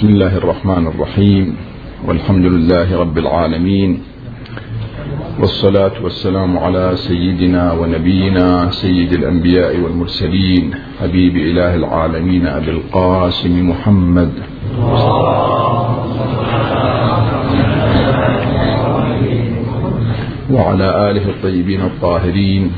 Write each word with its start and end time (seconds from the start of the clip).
بسم 0.00 0.08
الله 0.08 0.36
الرحمن 0.36 0.86
الرحيم. 0.86 1.56
والحمد 2.08 2.46
لله 2.46 3.00
رب 3.00 3.18
العالمين. 3.18 3.90
والصلاة 5.40 5.92
والسلام 6.00 6.58
على 6.58 6.96
سيدنا 6.96 7.72
ونبينا 7.72 8.70
سيد 8.70 9.12
الأنبياء 9.12 9.76
والمرسلين 9.76 10.74
حبيب 11.00 11.36
إله 11.36 11.74
العالمين 11.74 12.46
أبي 12.46 12.70
القاسم 12.70 13.70
محمد. 13.70 14.32
وعلى 20.50 20.88
آله 21.10 21.24
الطيبين 21.28 21.80
الطاهرين. 21.80 22.72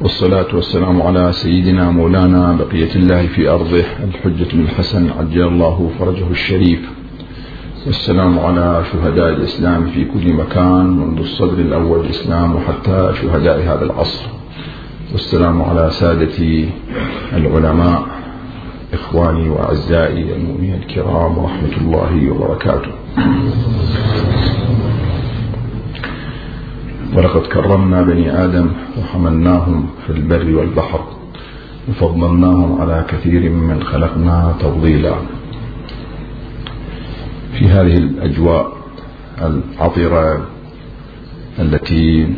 والصلاة 0.00 0.54
والسلام 0.54 1.02
على 1.02 1.32
سيدنا 1.32 1.90
مولانا 1.90 2.52
بقية 2.52 2.94
الله 2.96 3.26
في 3.26 3.48
أرضه 3.48 3.84
الحجة 4.04 4.52
الحسن 4.54 5.10
عجل 5.10 5.42
الله 5.48 5.90
فرجه 5.98 6.30
الشريف. 6.30 6.80
والسلام 7.86 8.38
على 8.38 8.84
شهداء 8.92 9.28
الإسلام 9.28 9.86
في 9.86 10.04
كل 10.04 10.32
مكان 10.32 10.86
منذ 10.86 11.18
الصدر 11.18 11.58
الأول 11.58 12.00
الإسلام 12.00 12.56
وحتى 12.56 13.12
شهداء 13.22 13.62
هذا 13.62 13.84
العصر. 13.84 14.24
والسلام 15.12 15.62
على 15.62 15.90
سادتي 15.90 16.70
العلماء 17.32 18.06
إخواني 18.92 19.48
وأعزائي 19.48 20.34
المؤمنين 20.34 20.74
الكرام 20.74 21.38
ورحمة 21.38 21.76
الله 21.80 22.30
وبركاته. 22.30 22.92
ولقد 27.16 27.40
كرمنا 27.46 28.02
بني 28.02 28.44
آدم 28.44 28.66
وحملناهم 28.98 29.86
في 30.06 30.12
البر 30.12 30.56
والبحر 30.56 31.00
وفضلناهم 31.88 32.80
على 32.80 33.04
كثير 33.08 33.50
من 33.50 33.82
خلقنا 33.82 34.54
تفضيلا. 34.60 35.14
في 37.58 37.68
هذه 37.68 37.96
الأجواء 37.96 38.72
العطرة 39.42 40.46
التي 41.58 42.34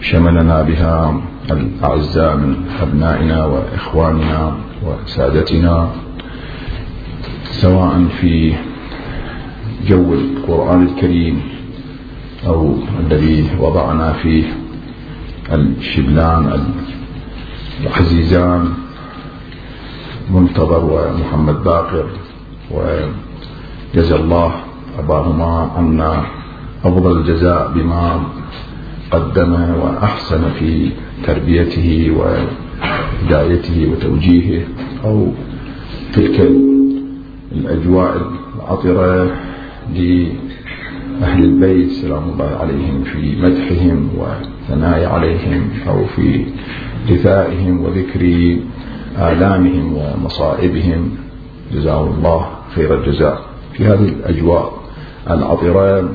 شملنا 0.00 0.62
بها 0.62 1.22
الأعزاء 1.50 2.36
من 2.36 2.56
أبنائنا 2.82 3.44
وإخواننا 3.44 4.56
وسادتنا 4.82 5.90
سواء 7.42 8.04
في 8.20 8.54
جو 9.86 10.14
القرآن 10.14 10.82
الكريم 10.86 11.42
أو 12.46 12.74
الذي 13.00 13.50
وضعنا 13.60 14.12
فيه 14.12 14.44
الشبلان 15.52 16.64
العزيزان 17.80 18.68
منتظر 20.30 20.84
ومحمد 20.84 21.64
باقر 21.64 22.06
وجزى 22.70 24.14
الله 24.14 24.52
أباهما 24.98 25.70
عنا 25.76 26.24
أفضل 26.84 27.18
الجزاء 27.18 27.72
بما 27.74 28.20
قدم 29.10 29.52
وأحسن 29.82 30.42
في 30.58 30.90
تربيته 31.26 32.12
وهدايته 32.16 33.92
وتوجيهه 33.92 34.64
أو 35.04 35.26
تلك 36.12 36.50
الأجواء 37.52 38.22
العطرة 38.56 39.30
أهل 41.22 41.44
البيت 41.44 41.90
سلام 41.90 42.28
الله 42.28 42.56
عليهم 42.56 43.04
في 43.04 43.36
مدحهم 43.42 44.10
وثناء 44.18 45.04
عليهم 45.04 45.70
أو 45.88 46.04
في 46.06 46.44
دفائهم 47.08 47.84
وذكر 47.84 48.20
آلامهم 49.18 49.96
ومصائبهم. 49.96 51.10
جزاهم 51.72 52.14
الله 52.14 52.50
خير 52.74 53.00
الجزاء. 53.00 53.42
في 53.72 53.84
هذه 53.84 54.08
الأجواء 54.08 54.72
العطرة 55.30 56.14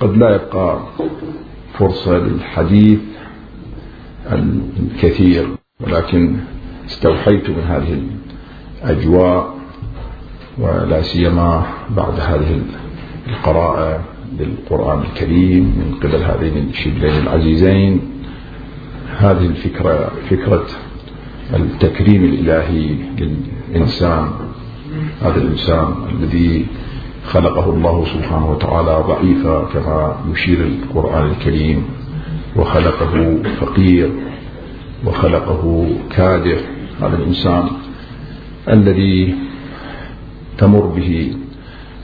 قد 0.00 0.16
لا 0.16 0.34
يبقى 0.34 0.80
فرصة 1.74 2.18
للحديث 2.18 2.98
الكثير 4.32 5.48
ولكن 5.80 6.36
استوحيت 6.86 7.50
من 7.50 7.62
هذه 7.62 8.02
الأجواء 8.84 9.54
ولا 10.58 11.02
سيما 11.02 11.66
بعد 11.96 12.20
هذه 12.20 12.60
القراءة. 13.28 14.15
بالقرآن 14.38 15.02
الكريم 15.02 15.64
من 15.64 15.94
قبل 16.02 16.22
هذين 16.22 16.68
الشبلين 16.70 17.22
العزيزين. 17.22 18.00
هذه 19.18 19.46
الفكرة 19.46 20.10
فكرة 20.30 20.66
التكريم 21.54 22.24
الإلهي 22.24 22.96
للإنسان 23.18 24.28
هذا 25.22 25.36
الإنسان 25.36 25.94
الذي 26.12 26.66
خلقه 27.24 27.70
الله 27.70 28.04
سبحانه 28.04 28.50
وتعالى 28.50 29.04
ضعيفا 29.08 29.64
كما 29.72 30.16
يشير 30.32 30.60
القرآن 30.66 31.30
الكريم. 31.30 31.82
وخلقه 32.56 33.42
فقير 33.60 34.10
وخلقه 35.06 35.86
كادح 36.10 36.58
هذا 37.02 37.16
الإنسان 37.16 37.68
الذي 38.68 39.34
تمر 40.58 40.86
به 40.86 41.36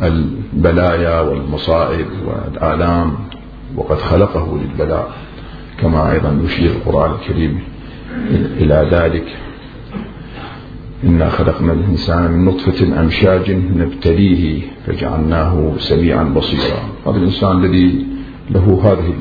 البلايا 0.02 1.20
والمصائب 1.20 2.06
والآلام 2.26 3.14
وقد 3.76 3.96
خلقه 3.96 4.58
للبلاء 4.58 5.12
كما 5.80 6.12
أيضا 6.12 6.40
يشير 6.44 6.70
القرآن 6.70 7.10
الكريم 7.10 7.60
إلى 8.60 8.88
ذلك. 8.92 9.36
إنا 11.04 11.28
خلقنا 11.28 11.72
الإنسان 11.72 12.30
من 12.30 12.44
نطفة 12.44 13.00
أمشاج 13.00 13.50
نبتليه 13.50 14.62
فجعلناه 14.86 15.72
سميعا 15.78 16.24
بصيرا. 16.24 16.78
هذا 17.06 17.16
الإنسان 17.16 17.64
الذي 17.64 18.06
له 18.50 18.80
هذه 18.84 19.14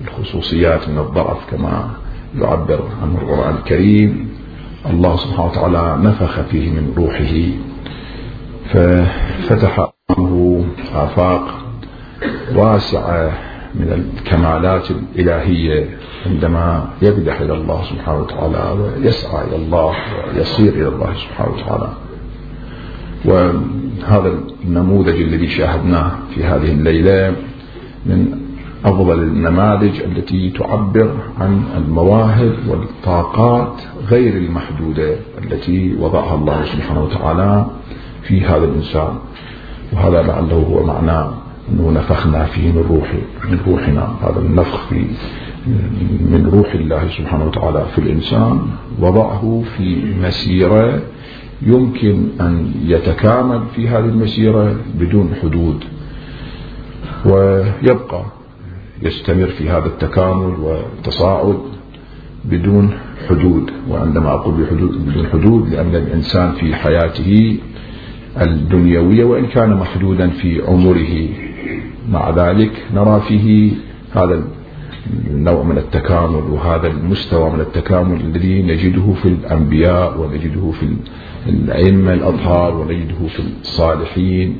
الخصوصيات 0.00 0.88
من 0.88 0.98
الضعف 0.98 1.50
كما 1.50 1.90
يعبر 2.38 2.88
عنه 3.02 3.18
القرآن 3.22 3.54
الكريم. 3.54 4.28
الله 4.90 5.16
سبحانه 5.16 5.50
وتعالى 5.50 6.08
نفخ 6.08 6.40
فيه 6.40 6.70
من 6.70 6.92
روحه 6.96 7.34
ففتح 8.72 9.92
له 10.18 10.64
آفاق 10.94 11.60
واسعة 12.56 13.32
من 13.74 13.92
الكمالات 13.92 14.90
الإلهية 14.90 15.98
عندما 16.26 16.88
يقدح 17.02 17.40
إلى 17.40 17.54
الله 17.54 17.82
سبحانه 17.84 18.20
وتعالى 18.20 18.80
ويسعى 18.80 19.46
إلى 19.46 19.56
الله 19.56 19.94
ويصير 20.34 20.72
إلى 20.72 20.88
الله 20.88 21.14
سبحانه 21.14 21.52
وتعالى. 21.52 21.92
وهذا 23.24 24.34
النموذج 24.64 25.20
الذي 25.20 25.48
شاهدناه 25.48 26.10
في 26.34 26.44
هذه 26.44 26.72
الليلة 26.72 27.36
من 28.06 28.40
أفضل 28.84 29.22
النماذج 29.22 30.00
التي 30.00 30.50
تعبر 30.50 31.14
عن 31.40 31.62
المواهب 31.76 32.54
والطاقات 32.68 33.82
غير 34.08 34.36
المحدودة 34.36 35.16
التي 35.44 35.96
وضعها 36.00 36.34
الله 36.34 36.64
سبحانه 36.64 37.04
وتعالى 37.04 37.66
في 38.22 38.40
هذا 38.40 38.64
الإنسان. 38.64 39.18
وهذا 39.92 40.22
لعله 40.22 40.56
هو 40.56 40.86
معنى 40.86 41.30
أنه 41.72 41.90
نفخنا 41.90 42.44
فيه 42.44 42.72
من 42.72 42.84
روح 42.90 43.12
من 43.50 43.58
روحنا. 43.66 44.08
هذا 44.22 44.38
النفخ 44.38 44.86
في 44.88 45.04
من 46.30 46.50
روح 46.52 46.74
الله 46.74 47.08
سبحانه 47.18 47.44
وتعالى 47.44 47.86
في 47.94 47.98
الإنسان. 47.98 48.60
وضعه 49.00 49.62
في 49.76 50.14
مسيرة 50.22 51.02
يمكن 51.62 52.28
أن 52.40 52.72
يتكامل 52.84 53.62
في 53.76 53.88
هذه 53.88 54.04
المسيرة 54.04 54.76
بدون 54.98 55.34
حدود. 55.42 55.84
ويبقى 57.24 58.24
يستمر 59.02 59.46
في 59.46 59.70
هذا 59.70 59.86
التكامل 59.86 60.54
والتصاعد 60.60 61.58
بدون 62.44 62.90
حدود. 63.28 63.70
وعندما 63.90 64.30
أقول 64.30 64.54
بحدود 64.54 65.08
بدون 65.08 65.26
حدود 65.26 65.68
لأن 65.68 65.94
الإنسان 65.94 66.52
في 66.52 66.74
حياته 66.74 67.58
الدنيوية 68.40 69.24
وإن 69.24 69.46
كان 69.46 69.74
محدودا 69.74 70.30
في 70.30 70.62
عمره. 70.62 71.28
مع 72.10 72.30
ذلك 72.30 72.72
نرى 72.94 73.22
فيه 73.28 73.72
هذا 74.14 74.44
النوع 75.30 75.62
من 75.62 75.78
التكامل 75.78 76.42
وهذا 76.50 76.86
المستوى 76.86 77.50
من 77.50 77.60
التكامل 77.60 78.20
الذي 78.20 78.62
نجده 78.62 79.12
في 79.22 79.28
الأنبياء 79.28 80.20
ونجده 80.20 80.70
في 80.70 80.86
الأئمة 81.46 82.14
الأطهار 82.14 82.76
ونجده 82.76 83.26
في 83.28 83.42
الصالحين. 83.62 84.56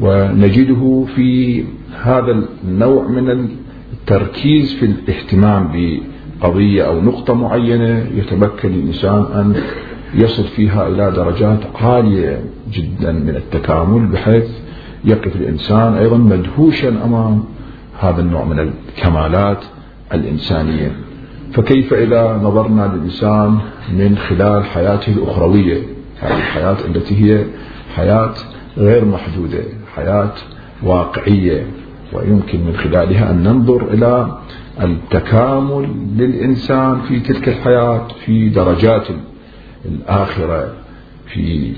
ونجده 0.00 1.04
في 1.16 1.64
هذا 2.02 2.44
النوع 2.64 3.08
من 3.08 3.48
التركيز 3.92 4.74
في 4.74 4.86
الاهتمام 4.86 5.68
بقضية 5.72 6.82
أو 6.82 7.00
نقطة 7.00 7.34
معينة. 7.34 8.06
يتمكن 8.14 8.68
الإنسان 8.68 9.22
أن 9.34 9.54
يصل 10.14 10.44
فيها 10.44 10.88
إلى 10.88 11.10
درجات 11.10 11.60
عالية 11.74 12.44
جدا 12.72 13.12
من 13.12 13.36
التكامل 13.36 14.06
بحيث 14.06 14.44
يقف 15.04 15.36
الإنسان 15.36 15.94
أيضا 15.94 16.16
مدهوشا 16.16 16.88
أمام 16.88 17.44
هذا 18.00 18.20
النوع 18.20 18.44
من 18.44 18.58
الكمالات 18.58 19.64
الإنسانية. 20.14 20.92
فكيف 21.52 21.94
إذا 21.94 22.40
نظرنا 22.42 22.92
للإنسان 22.94 23.58
من 23.98 24.18
خلال 24.18 24.64
حياته 24.64 25.12
الأخروية؟ 25.12 25.82
هذه 26.20 26.36
الحياة 26.36 26.76
التي 26.86 27.24
هي 27.24 27.44
حياة 27.96 28.34
غير 28.76 29.04
محدودة 29.04 29.64
حياة 29.96 30.32
واقعية 30.82 31.66
ويمكن 32.12 32.60
من 32.60 32.76
خلالها 32.76 33.30
أن 33.30 33.42
ننظر 33.42 33.92
إلى 33.92 34.38
التكامل 34.82 35.88
للإنسان 36.16 37.00
في 37.08 37.20
تلك 37.20 37.48
الحياة 37.48 38.08
في 38.24 38.48
درجات 38.48 39.08
الآخرة 39.84 40.72
في 41.26 41.72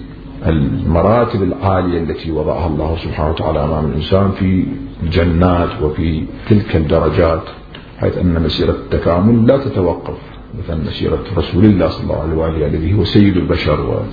المراتب 0.47 1.43
العالية 1.43 1.99
التي 1.99 2.31
وضعها 2.31 2.67
الله 2.67 2.97
سبحانه 2.97 3.31
وتعالى 3.31 3.65
أمام 3.65 3.87
الإنسان 3.87 4.31
في 4.31 4.65
الجنات 5.03 5.83
وفي 5.83 6.25
تلك 6.49 6.77
الدرجات 6.77 7.43
حيث 8.01 8.19
أن 8.19 8.43
مسيرة 8.43 8.71
التكامل 8.71 9.47
لا 9.47 9.57
تتوقف 9.57 10.19
مثلا 10.65 10.77
مسيرة 10.77 11.25
رسول 11.37 11.65
الله 11.65 11.89
صلى 11.89 12.03
الله 12.03 12.23
عليه 12.23 12.35
وآله 12.37 12.67
الذي 12.67 12.95
هو 12.95 13.05
سيد 13.05 13.37
البشر 13.37 14.05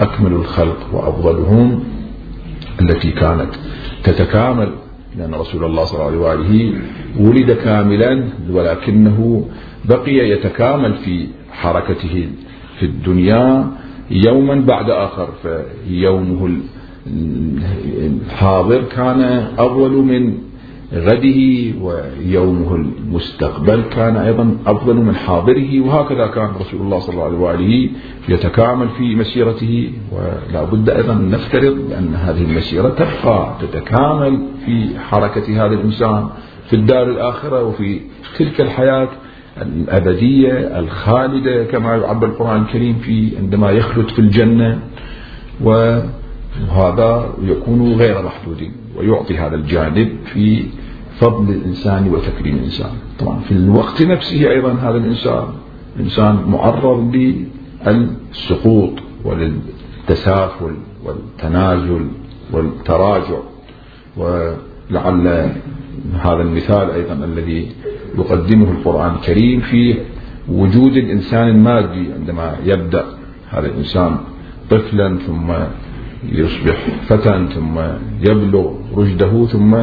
وأكمل 0.00 0.32
الخلق 0.32 0.78
وأفضلهم 0.92 1.84
التي 2.82 3.10
كانت 3.10 3.50
تتكامل 4.04 4.72
لأن 5.18 5.34
رسول 5.34 5.64
الله 5.64 5.84
صلى 5.84 5.96
الله 5.96 6.06
عليه 6.06 6.18
وآله 6.18 6.72
ولد 7.20 7.52
كاملا 7.52 8.24
ولكنه 8.50 9.48
بقي 9.84 10.30
يتكامل 10.30 10.94
في 10.94 11.26
حركته 11.52 12.28
في 12.78 12.86
الدنيا 12.86 13.66
يوما 14.10 14.54
بعد 14.54 14.90
آخر. 14.90 15.28
فيومه 15.42 16.50
الحاضر 17.96 18.82
كان 18.82 19.20
أول 19.58 19.90
من 19.92 20.38
غده 20.94 21.72
ويومه 21.80 22.74
المستقبل 22.74 23.82
كان 23.82 24.16
أيضا 24.16 24.56
أفضل 24.66 24.96
من 24.96 25.14
حاضره. 25.14 25.80
وهكذا 25.80 26.26
كان 26.26 26.50
رسول 26.60 26.80
الله 26.80 26.98
صلى 26.98 27.14
الله 27.14 27.24
عليه 27.24 27.38
وآله 27.38 27.90
يتكامل 28.28 28.88
في 28.88 29.14
مسيرته. 29.14 29.92
ولا 30.12 30.64
بد 30.64 30.90
أيضا 30.90 31.14
نفترض 31.14 31.92
أن 31.98 32.14
هذه 32.14 32.42
المسيرة 32.42 32.88
تبقى 32.88 33.54
تتكامل 33.60 34.46
في 34.66 34.98
حركة 34.98 35.66
هذا 35.66 35.74
الإنسان 35.74 36.28
في 36.70 36.76
الدار 36.76 37.10
الآخرة 37.10 37.64
وفي 37.64 38.00
تلك 38.38 38.60
الحياة. 38.60 39.08
الأبدية 39.62 40.78
الخالدة 40.78 41.64
كما 41.64 41.96
يعبر 41.96 42.26
القرآن 42.26 42.62
الكريم 42.62 42.98
في 42.98 43.36
عندما 43.38 43.70
يخلد 43.70 44.08
في 44.08 44.18
الجنة 44.18 44.78
وهذا 45.60 47.30
يكون 47.42 47.92
غير 47.92 48.22
محدود 48.22 48.70
ويعطي 48.96 49.38
هذا 49.38 49.54
الجانب 49.54 50.08
في 50.24 50.64
فضل 51.18 51.52
الإنسان 51.54 52.08
وتكريم 52.08 52.56
الإنسان. 52.56 52.90
طبعا 53.18 53.40
في 53.40 53.52
الوقت 53.52 54.02
نفسه 54.02 54.50
أيضا 54.50 54.72
هذا 54.72 54.96
الإنسان 54.96 55.44
إنسان 56.00 56.34
معرض 56.46 57.14
للسقوط 57.86 58.92
وللتسافل 59.24 60.74
والتنازل 61.04 62.06
والتراجع. 62.52 63.38
ولعل 64.16 65.52
هذا 66.20 66.42
المثال 66.42 66.90
أيضا 66.90 67.24
الذي 67.24 67.68
يقدمه 68.18 68.70
القرآن 68.70 69.14
الكريم 69.14 69.60
في 69.60 69.98
وجود 70.48 70.96
الإنسان 70.96 71.48
المادي 71.48 72.12
عندما 72.12 72.56
يبدأ. 72.64 73.04
هذا 73.50 73.66
الإنسان 73.66 74.16
طفلا 74.70 75.18
ثم 75.18 75.52
يصبح 76.32 76.86
فتى 77.06 77.46
ثم 77.54 77.78
يبلغ 78.20 78.72
رشده 78.96 79.46
ثم 79.46 79.76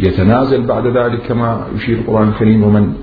يتنازل 0.00 0.66
بعد 0.66 0.86
ذلك 0.86 1.20
كما 1.28 1.66
يشير 1.76 1.98
القرآن 1.98 2.28
الكريم. 2.28 2.64
ومن 2.64 2.94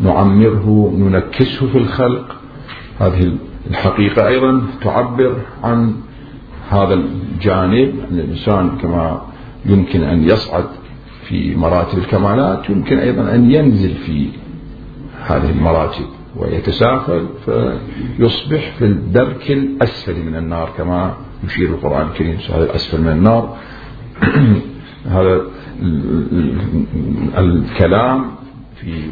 نعمره 0.00 0.94
ننكسه 0.98 1.66
في 1.66 1.78
الخلق. 1.78 2.36
هذه 3.00 3.32
الحقيقة 3.70 4.28
أيضا 4.28 4.62
تعبر 4.82 5.36
عن 5.64 5.94
هذا 6.70 6.94
الجانب. 6.94 7.94
أن 8.10 8.18
الإنسان 8.18 8.70
كما 8.82 9.22
يمكن 9.66 10.02
أن 10.02 10.24
يصعد 10.24 10.64
في 11.32 11.54
مراتب 11.54 11.98
الكمالات 11.98 12.70
يمكن 12.70 12.98
أيضا 12.98 13.34
أن 13.34 13.50
ينزل 13.50 13.94
في 13.94 14.28
هذه 15.26 15.50
المراتب 15.50 16.04
ويتسافل 16.36 17.26
فيصبح 17.44 18.72
في 18.78 18.84
الدرك 18.84 19.50
الأسفل 19.50 20.22
من 20.22 20.36
النار 20.36 20.70
كما 20.76 21.14
يشير 21.44 21.68
القرآن 21.68 22.06
الكريم 22.06 22.38
هذا 22.54 22.64
الأسفل 22.64 23.00
من 23.00 23.08
النار. 23.08 23.56
هذا 25.16 25.40
الكلام 27.38 28.24
في 28.76 29.02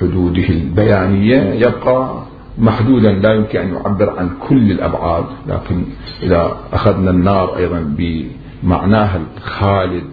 حدوده 0.00 0.48
البيانية 0.48 1.42
يبقى 1.42 2.22
محدودا 2.58 3.12
لا 3.12 3.34
يمكن 3.34 3.58
أن 3.58 3.74
يعبر 3.74 4.18
عن 4.18 4.30
كل 4.48 4.70
الأبعاد 4.70 5.24
لكن 5.46 5.84
إذا 6.22 6.56
أخذنا 6.72 7.10
النار 7.10 7.56
أيضا 7.56 7.94
بمعناها 7.98 9.20
الخالد 9.36 10.10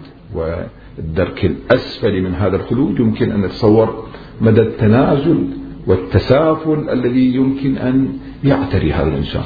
والدرك 0.98 1.44
الأسفل 1.44 2.22
من 2.22 2.34
هذا 2.34 2.56
الخلود 2.56 3.00
يمكن 3.00 3.32
أن 3.32 3.40
نتصور 3.40 4.06
مدى 4.40 4.60
التنازل 4.60 5.46
والتسافل 5.86 6.90
الذي 6.90 7.34
يمكن 7.34 7.78
أن 7.78 8.08
يعتري 8.44 8.92
هذا 8.92 9.08
الإنسان. 9.08 9.44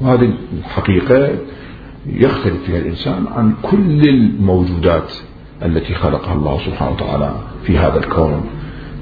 وهذه 0.00 0.32
الحقيقة 0.58 1.38
يختلف 2.06 2.62
فيها 2.66 2.78
الإنسان 2.78 3.26
عن 3.26 3.54
كل 3.62 4.08
الموجودات 4.08 5.12
التي 5.64 5.94
خلقها 5.94 6.34
الله 6.34 6.58
سبحانه 6.58 6.92
وتعالى 6.92 7.34
في 7.64 7.78
هذا 7.78 7.98
الكون 7.98 8.44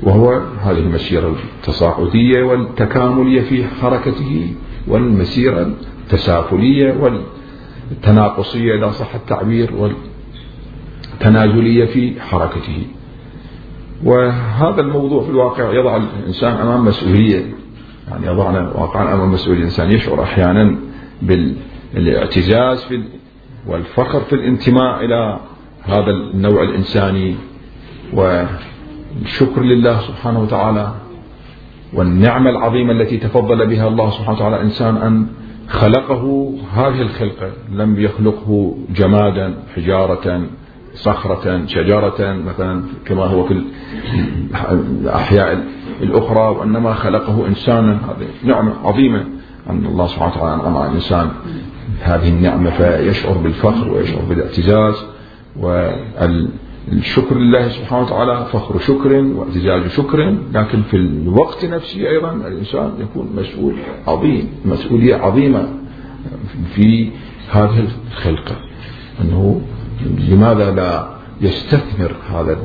وهو 0.03 0.41
هذه 0.63 0.79
المسيرة 0.79 1.35
التصاعدية 1.59 2.43
والتكاملية 2.43 3.41
في 3.41 3.65
حركته 3.65 4.55
والمسيرة 4.89 5.73
التسافلية 6.03 6.95
والتناقصية 7.91 8.75
إذا 8.79 8.91
صح 8.91 9.15
التعبير 9.15 9.75
والتنازلية 11.21 11.85
في 11.85 12.21
حركته. 12.21 12.87
وهذا 14.05 14.81
الموضوع 14.81 15.23
في 15.23 15.31
الواقع 15.31 15.73
يضع 15.73 15.97
الإنسان 15.97 16.53
أمام 16.53 16.85
مسؤولية 16.85 17.45
يعني 18.11 18.27
يضعنا 18.27 18.73
واقعا 18.75 19.15
أمام 19.15 19.33
مسؤولية. 19.33 19.59
الإنسان 19.59 19.93
يشعر 19.93 20.23
أحيانا 20.23 20.77
بالاعتزاز 21.93 22.85
في 22.85 23.03
والفخر 23.67 24.21
في 24.21 24.33
الانتماء 24.33 25.05
إلى 25.05 25.41
هذا 25.83 26.11
النوع 26.11 26.63
الإنساني. 26.63 27.35
والشكر 28.13 29.63
لله 29.63 30.01
سبحانه 30.01 30.43
وتعالى 30.43 30.95
والنعمة 31.93 32.51
العظيمة 32.51 32.93
التي 32.93 33.17
تفضل 33.17 33.67
بها 33.67 33.89
الله 33.89 34.11
سبحانه 34.11 34.37
وتعالى. 34.37 34.63
إنسان 34.63 34.97
أن 34.97 35.27
خلقه 35.69 36.55
هذه 36.75 37.03
الخلقة 37.03 37.51
لم 37.73 38.01
يخلقه 38.01 38.77
جمادا 38.97 39.55
حجارة 39.77 40.47
صخرة 40.95 41.67
شجرة 41.67 42.33
مثلا 42.47 42.83
كما 43.05 43.25
هو 43.25 43.45
في 43.45 43.63
الأحياء 44.71 45.65
الأخرى 46.03 46.49
وإنما 46.49 46.95
خلقه 46.95 47.47
إنسانا 47.47 47.93
هذه 47.93 48.27
نعمة 48.45 48.73
عظيمة. 48.85 49.25
أن 49.71 49.87
الله 49.87 50.07
سبحانه 50.07 50.33
وتعالى 50.33 50.55
أنعم 50.55 50.77
على 50.77 50.91
الإنسان 50.91 51.31
هذه 52.01 52.29
النعمة 52.29 52.71
فيشعر 52.71 53.33
بالفخر 53.33 53.89
ويشعر 53.93 54.23
بالاعتزاز. 54.29 54.95
والشكر 55.57 57.39
لله 57.39 57.69
سبحانه 57.69 58.03
وتعالى 58.03 58.47
فخر 58.53 58.79
شكر 58.79 59.13
واعتزاز 59.13 59.87
شكر. 59.87 60.37
لكن 60.55 60.83
في 60.83 60.97
الوقت 60.97 61.65
نفسه 61.65 62.09
أيضا 62.09 62.33
الإنسان 62.33 62.93
يكون 63.01 63.31
مسؤول 63.37 63.75
عظيم 64.07 64.49
مسؤولية 64.65 65.17
عظيمة 65.17 65.69
في 66.75 67.11
هذه 67.51 67.89
الخلقة. 68.13 68.57
أنه 69.21 69.61
لماذا 70.05 70.71
لا 70.71 71.09
يستثمر 71.41 72.17
هذا 72.31 72.59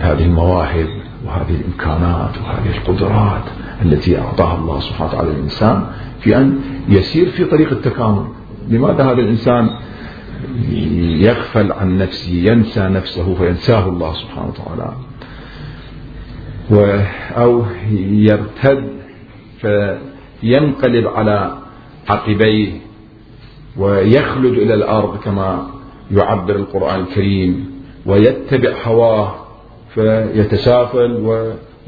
هذه 0.00 0.24
المواهب 0.24 0.88
وهذه 1.26 1.50
الإمكانات 1.50 2.30
وهذه 2.38 2.76
القدرات 2.76 3.42
التي 3.82 4.18
أعطاها 4.18 4.58
الله 4.58 4.80
سبحانه 4.80 5.10
وتعالى 5.10 5.30
للإنسان 5.30 5.86
في 6.20 6.36
أن 6.36 6.60
يسير 6.88 7.28
في 7.28 7.44
طريق 7.44 7.70
التكامل؟ 7.70 8.26
لماذا 8.68 9.04
هذا 9.04 9.20
الإنسان 9.20 9.70
يغفل 11.20 11.72
عن 11.72 11.98
نفسه 11.98 12.32
ينسى 12.32 12.80
نفسه 12.80 13.34
فينساه 13.34 13.88
الله 13.88 14.12
سبحانه 14.14 14.48
وتعالى؟ 14.48 14.92
و 16.70 17.00
أو 17.36 17.64
يرتد 18.10 18.88
فينقلب 19.60 21.06
على 21.06 21.58
عقبيه 22.08 22.72
ويخلد 23.76 24.52
إلى 24.52 24.74
الأرض 24.74 25.16
كما 25.16 25.66
يعبر 26.18 26.56
القرآن 26.56 27.00
الكريم 27.00 27.70
ويتبع 28.06 28.72
هواه 28.84 29.34
فيتسافل 29.94 31.12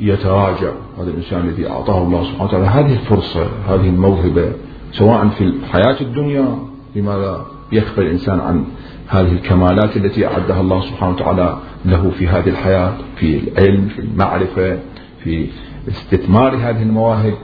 ويتراجع. 0.01 0.73
هذا 0.99 1.11
الإنسان 1.11 1.49
الذي 1.49 1.69
أعطاه 1.69 2.03
الله 2.03 2.25
سبحانه 2.25 2.45
وتعالى 2.45 2.67
هذه 2.67 2.93
الفرصة 2.93 3.47
هذه 3.69 3.89
الموهبة 3.89 4.53
سواء 4.93 5.29
في 5.29 5.45
الحياة 5.45 6.01
الدنيا 6.01 6.59
لماذا 6.97 7.47
يخفى 7.73 8.01
الإنسان 8.01 8.41
عن 8.41 8.65
هذه 9.09 9.33
الكمالات 9.33 9.97
التي 9.97 10.27
أعدها 10.27 10.61
الله 10.61 10.81
سبحانه 10.81 11.13
وتعالى 11.13 11.59
له 11.85 12.11
في 12.11 12.29
هذه 12.29 12.49
الحياة 12.49 12.93
في 13.17 13.39
العلم 13.39 13.89
في 13.89 13.99
المعرفة 13.99 14.79
في 15.25 15.47
استثمار 15.89 16.57
هذه 16.57 16.83
المواهب. 16.83 17.35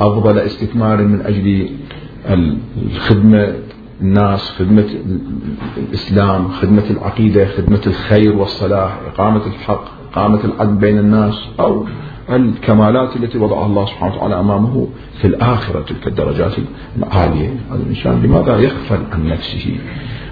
أفضل 0.00 0.38
استثمار 0.38 1.02
من 1.02 1.20
أجل 1.20 1.68
الخدمة 2.76 3.54
الناس 4.04 4.50
خدمة 4.50 4.86
الإسلام 5.76 6.48
خدمة 6.48 6.84
العقيدة 6.90 7.46
خدمة 7.46 7.80
الخير 7.86 8.36
والصلاح 8.36 8.98
إقامة 9.06 9.46
الحق 9.46 9.84
إقامة 10.12 10.44
العدل 10.44 10.74
بين 10.74 10.98
الناس 10.98 11.48
أو 11.60 11.86
الكمالات 12.30 13.16
التي 13.16 13.38
وضعها 13.38 13.66
الله 13.66 13.86
سبحانه 13.86 14.14
وتعالى 14.14 14.40
أمامه 14.40 14.88
في 15.20 15.26
الآخرة 15.26 15.80
تلك 15.80 16.06
الدرجات 16.06 16.52
العالية. 16.98 17.48
هذا 17.70 17.82
الإنسان 17.82 18.22
لماذا 18.22 18.58
يغفل 18.58 18.98
عن 19.12 19.26
نفسه 19.26 19.76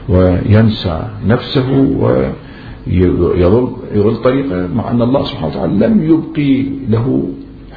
وينسى 0.08 1.08
نفسه 1.26 1.70
ويضل 2.00 3.70
يضل 3.94 4.16
طريقه 4.16 4.68
مع 4.74 4.90
أن 4.90 5.02
الله 5.02 5.24
سبحانه 5.24 5.46
وتعالى 5.46 5.86
لم 5.86 6.02
يبقي 6.02 6.62
له 6.88 7.28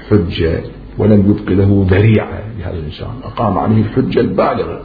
حجة 0.09 0.63
ولم 0.97 1.19
يبقي 1.29 1.55
له 1.55 1.85
ذريعة 1.89 2.43
لهذا 2.59 2.77
الإنسان. 2.79 3.13
أقام 3.23 3.57
عليه 3.57 3.81
الحجة 3.81 4.19
البالغة. 4.19 4.81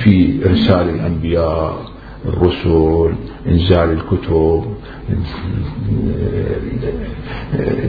في 0.00 0.40
إرسال 0.46 0.88
الأنبياء 0.88 1.90
الرسل 2.26 3.14
إنزال 3.46 3.90
الكتب 3.90 4.64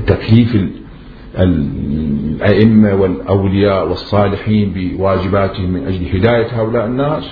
تكليف 0.07 0.57
الأئمة 1.39 2.95
والأولياء 2.95 3.87
والصالحين 3.89 4.73
بواجباتهم 4.75 5.69
من 5.71 5.87
أجل 5.87 6.17
هداية 6.17 6.61
هؤلاء 6.61 6.85
الناس. 6.85 7.23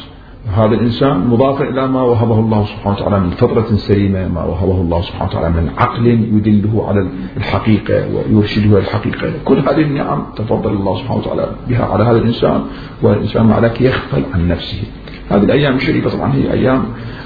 هذا 0.56 0.76
الإنسان 0.76 1.28
مضاف 1.28 1.62
إلى 1.62 1.88
ما 1.88 2.02
وهبه 2.02 2.40
الله 2.40 2.66
سبحانه 2.66 2.96
وتعالى 2.96 3.20
من 3.20 3.30
فطرة 3.30 3.76
سليمة 3.76 4.28
ما 4.28 4.44
وهبه 4.44 4.82
الله 4.82 5.02
سبحانه 5.02 5.30
وتعالى 5.30 5.50
من 5.50 5.70
عقل 5.78 6.08
يدله 6.08 6.88
على 6.88 7.08
الحقيقة 7.38 8.08
ويرشده 8.14 8.66
إلى 8.66 8.78
الحقيقة. 8.78 9.32
كل 9.46 9.60
هذه 9.60 9.82
النعم 9.82 10.26
تفضل 10.36 10.72
الله 10.72 10.98
سبحانه 10.98 11.20
وتعالى 11.20 11.56
بها 11.68 11.86
على 11.86 12.04
هذا 12.04 12.18
الإنسان 12.18 12.62
والإنسان 13.02 13.46
مع 13.46 13.60
ذلك 13.60 13.82
يغفل 13.82 14.24
عن 14.34 14.48
نفسه. 14.48 14.84
هذه 15.30 15.44
الأيام 15.44 15.76
الشريفة 15.76 16.10
طبعا 16.10 16.34
هي 16.34 16.54
أيام 16.54 16.84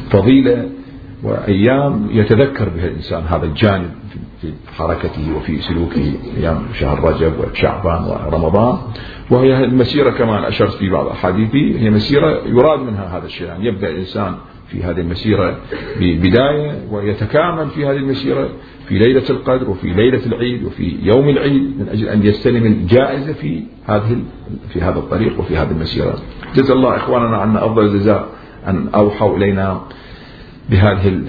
فضيلة 0.10 0.70
وأيام 1.24 2.08
يتذكر 2.12 2.70
بها 2.70 2.88
الإنسان 2.88 3.24
هذا 3.30 3.46
الجانب. 3.46 3.92
في 4.44 4.54
حركته 4.78 5.36
وفي 5.38 5.62
سلوكه 5.62 6.14
أيام 6.38 6.64
شهر 6.74 7.04
رجب 7.04 7.34
وشعبان 7.40 8.04
ورمضان. 8.04 8.78
وهي 9.32 9.64
المسيرة 9.64 10.10
كما 10.10 10.48
أشرت 10.48 10.74
في 10.74 10.90
بعض 10.90 11.08
أحاديثي 11.08 11.80
هي 11.80 11.90
مسيرة 11.90 12.42
يراد 12.46 12.80
منها 12.80 13.18
هذا 13.18 13.26
الشيء 13.26 13.48
يعني 13.48 13.66
يبدأ 13.66 13.90
الإنسان 13.90 14.36
في 14.68 14.84
هذه 14.84 15.00
المسيرة 15.02 15.58
ببداية 16.00 16.88
ويتكامل 16.92 17.70
في 17.70 17.86
هذه 17.86 17.98
المسيرة 17.98 18.50
في 18.88 19.00
ليلة 19.00 19.30
القدر 19.30 19.70
وفي 19.70 19.88
ليلة 19.88 20.26
العيد 20.26 20.64
وفي 20.64 20.96
يوم 21.04 21.30
العيد 21.30 21.80
من 21.80 21.90
أجل 21.92 22.10
أن 22.10 22.26
يستلم 22.26 22.66
الجائزة 22.66 23.34
في 23.34 23.64
هذه 23.86 24.18
في 24.70 24.82
هذا 24.82 25.00
الطريق 25.00 25.40
وفي 25.40 25.58
هذه 25.58 25.72
المسيرة. 25.72 26.18
جزا 26.56 26.74
الله 26.74 26.96
إخواننا 26.96 27.38
عنا 27.38 27.66
أفضل 27.66 27.86
الجزاء 27.86 28.28
أن 28.68 28.88
أوحوا 28.96 29.38
إلينا. 29.38 29.82
بهذه 30.70 31.22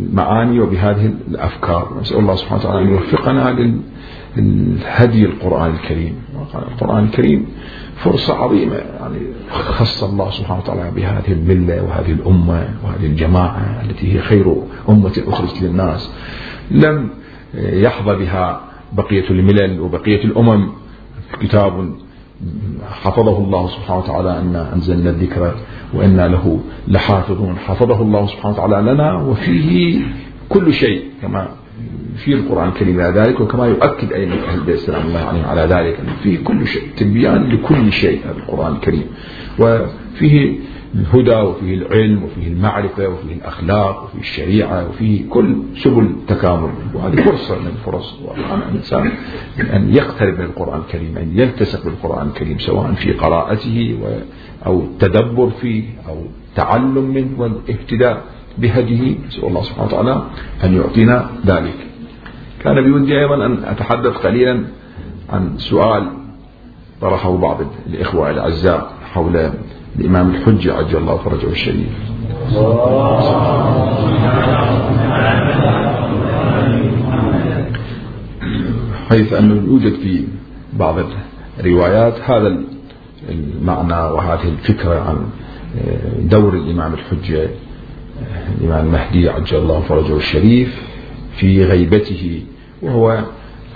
المعاني 0.00 0.60
وبهذه 0.60 1.14
الأفكار. 1.28 1.96
نسأل 2.00 2.18
الله 2.18 2.34
سبحانه 2.34 2.60
وتعالى 2.60 2.82
أن 2.82 2.88
يوفقنا 2.88 3.72
للهدي 4.36 5.24
القرآن 5.24 5.70
الكريم. 5.70 6.14
القرآن 6.54 7.04
الكريم 7.04 7.46
فرصة 7.96 8.34
عظيمة. 8.34 8.74
يعني 8.74 9.18
خص 9.50 10.04
الله 10.04 10.30
سبحانه 10.30 10.60
وتعالى 10.60 10.90
بهذه 10.90 11.32
الملة 11.32 11.82
وهذه 11.82 12.12
الأمة 12.12 12.68
وهذه 12.84 13.06
الجماعة 13.06 13.82
التي 13.84 14.14
هي 14.14 14.20
خير 14.20 14.56
أمة 14.88 15.22
أخرجت 15.26 15.62
للناس. 15.62 16.10
لم 16.70 17.10
يحظى 17.54 18.16
بها 18.16 18.60
بقية 18.92 19.30
الملل 19.30 19.80
وبقية 19.80 20.24
الأمم. 20.24 20.68
كتاب 21.40 21.94
حفظه 22.90 23.38
الله 23.38 23.68
سبحانه 23.68 23.98
وتعالى 23.98 24.38
أن 24.38 24.56
أنزلنا 24.56 25.10
الذكر 25.10 25.54
وإنا 25.94 26.28
له 26.28 26.60
لحافظون. 26.88 27.56
حفظه 27.56 28.02
الله 28.02 28.26
سبحانه 28.26 28.54
وتعالى 28.54 28.92
لنا 28.92 29.22
وفيه 29.22 30.00
كل 30.48 30.72
شيء 30.72 31.04
كما 31.22 31.48
في 32.16 32.34
القرآن 32.34 32.68
الكريم 32.68 33.00
على 33.00 33.20
ذلك 33.20 33.40
وكما 33.40 33.66
يؤكد 33.66 34.12
أئمة 34.12 34.34
أهل 34.34 34.58
البيت 34.58 34.74
السلام 34.74 35.06
الله 35.06 35.20
عليهم 35.20 35.44
على 35.44 35.60
ذلك 35.60 35.96
فيه 36.22 36.38
كل 36.44 36.66
شيء 36.66 36.82
تبيان 36.96 37.48
لكل 37.52 37.92
شيء 37.92 38.20
القرآن 38.36 38.72
الكريم. 38.72 39.04
وفيه 39.58 40.58
الهدى 40.94 41.36
وفيه 41.36 41.74
العلم 41.74 42.22
وفيه 42.24 42.48
المعرفة 42.48 43.08
وفيه 43.08 43.34
الأخلاق 43.34 44.04
وفيه 44.04 44.20
الشريعة 44.20 44.88
وفيه 44.88 45.28
كل 45.30 45.56
سبل 45.76 46.02
التكامل. 46.02 46.70
وهذه 46.94 47.16
فرصة 47.16 47.58
من 47.58 47.66
الفرص 47.66 48.18
الإنسان 48.68 49.12
أن 49.60 49.94
يقترب 49.94 50.38
من 50.38 50.44
القرآن 50.44 50.80
الكريم 50.80 51.18
أن 51.18 51.38
يلتصق 51.38 51.84
بالقرآن 51.84 52.26
الكريم 52.26 52.58
سواء 52.58 52.92
في 52.92 53.12
قراءته 53.12 53.98
أو 54.66 54.80
التدبر 54.80 55.50
فيه 55.50 55.84
أو 56.08 56.16
تعلم 56.56 57.10
منه 57.14 57.28
والاهتداء 57.38 58.22
بهديه. 58.58 59.14
نسأل 59.28 59.44
الله 59.44 59.62
سبحانه 59.62 59.86
وتعالى 59.86 60.22
أن 60.64 60.76
يعطينا 60.76 61.30
ذلك. 61.46 61.74
كان 62.60 62.90
بودي 62.90 63.18
أيضا 63.18 63.46
أن 63.46 63.64
أتحدث 63.64 64.16
قليلا 64.16 64.64
عن 65.30 65.58
سؤال 65.58 66.08
طرحه 67.00 67.36
بعض 67.36 67.60
الإخوة 67.86 68.30
الأعزاء 68.30 68.92
حول 69.12 69.50
الإمام 69.98 70.34
الحجة 70.34 70.74
عجل 70.74 70.98
الله 70.98 71.16
فرجه 71.16 71.48
الشريف. 71.48 71.88
حيث 79.08 79.32
أنه 79.32 79.54
يوجد 79.54 79.92
في 79.94 80.24
بعض 80.72 80.94
الروايات 81.60 82.14
هذا 82.30 82.56
المعنى 83.28 84.12
وهذه 84.12 84.48
الفكرة 84.48 85.00
عن 85.00 85.16
دور 86.28 86.54
الإمام 86.54 86.94
الحجة 86.94 87.48
الإمام 88.60 88.86
المهدي 88.86 89.28
عجل 89.28 89.56
الله 89.56 89.80
فرجه 89.80 90.16
الشريف 90.16 90.82
في 91.36 91.64
غيبته 91.64 92.42
وهو 92.82 93.18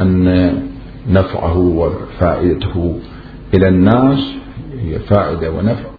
أن 0.01 0.55
نفعه 1.11 1.57
وفائدته 1.59 2.99
إلى 3.55 3.69
الناس 3.69 4.35
هي 4.81 4.99
فائدة 4.99 5.51
ونفع. 5.51 5.92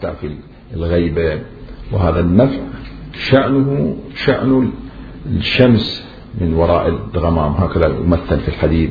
حتى 0.00 0.12
في 0.20 0.36
الغيبة 0.74 1.40
وهذا 1.92 2.20
النفع 2.20 2.58
شأنه 3.12 3.96
شأن 4.14 4.70
الشمس 5.26 6.06
من 6.40 6.54
وراء 6.54 6.88
الغمام. 7.14 7.52
هكذا 7.52 7.86
يمثل 7.86 8.40
في 8.40 8.48
الحديث 8.48 8.90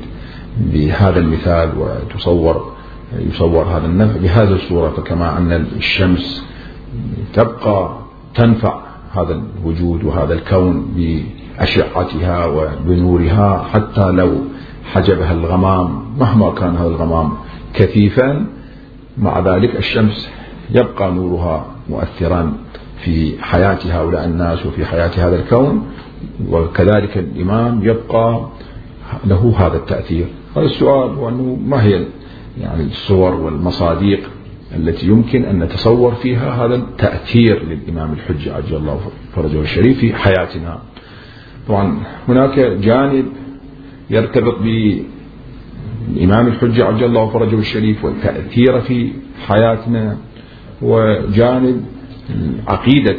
بهذا 0.58 1.20
المثال 1.20 1.70
وتصور 1.78 2.74
يصور 3.20 3.64
هذا 3.64 3.86
النفع 3.86 4.20
بهذه 4.20 4.54
الصورة. 4.54 4.90
فكما 4.90 5.38
أن 5.38 5.52
الشمس 5.78 6.44
تبقى 7.34 7.98
تنفع 8.36 8.82
هذا 9.12 9.42
الوجود 9.42 10.04
وهذا 10.04 10.34
الكون 10.34 10.94
بأشعتها 10.96 12.46
وبنورها 12.46 13.68
حتى 13.74 14.12
لو 14.12 14.32
حجبها 14.94 15.32
الغمام. 15.32 16.18
مهما 16.20 16.52
كان 16.52 16.76
هذا 16.76 16.88
الغمام 16.88 17.32
كثيفا 17.74 18.46
مع 19.18 19.40
ذلك 19.40 19.76
الشمس 19.76 20.30
يبقى 20.72 21.12
نورها 21.12 21.66
مؤثرا 21.90 22.54
في 23.04 23.44
حياة 23.44 23.80
هؤلاء 23.86 24.26
الناس 24.26 24.66
وفي 24.66 24.86
حياة 24.86 25.12
هذا 25.18 25.36
الكون 25.36 25.88
وكذلك 26.50 27.18
الإمام 27.18 27.80
يبقى 27.84 28.48
له 29.26 29.54
هذا 29.58 29.78
التأثير. 29.78 30.26
هذا 30.58 30.66
السؤال 30.66 31.10
هو 31.10 31.30
أنه 31.30 31.58
ما 31.66 31.84
هي 31.84 32.06
يعني 32.62 32.84
الصور 32.84 33.36
والمصاديق 33.36 34.30
التي 34.76 35.08
يمكن 35.08 35.46
أن 35.46 35.60
نتصور 35.60 36.16
فيها 36.16 36.66
هذا 36.66 36.76
التأثير 36.76 37.64
للإمام 37.64 38.14
الحجة 38.14 38.54
عجل 38.54 38.76
الله 38.76 39.00
فرجه 39.36 39.62
الشريف 39.62 40.00
في 40.00 40.16
حياتنا. 40.16 40.80
طبعا 41.68 42.00
هناك 42.28 42.60
جانب 42.60 43.26
يرتبط 44.10 44.56
بالإمام 44.60 46.48
الحجة 46.48 46.86
عجل 46.86 47.06
الله 47.06 47.30
فرجه 47.30 47.56
الشريف 47.56 48.06
والتأثير 48.06 48.82
في 48.82 49.12
حياتنا. 49.48 50.18
وجانب 50.82 51.86
عقيدة 52.68 53.18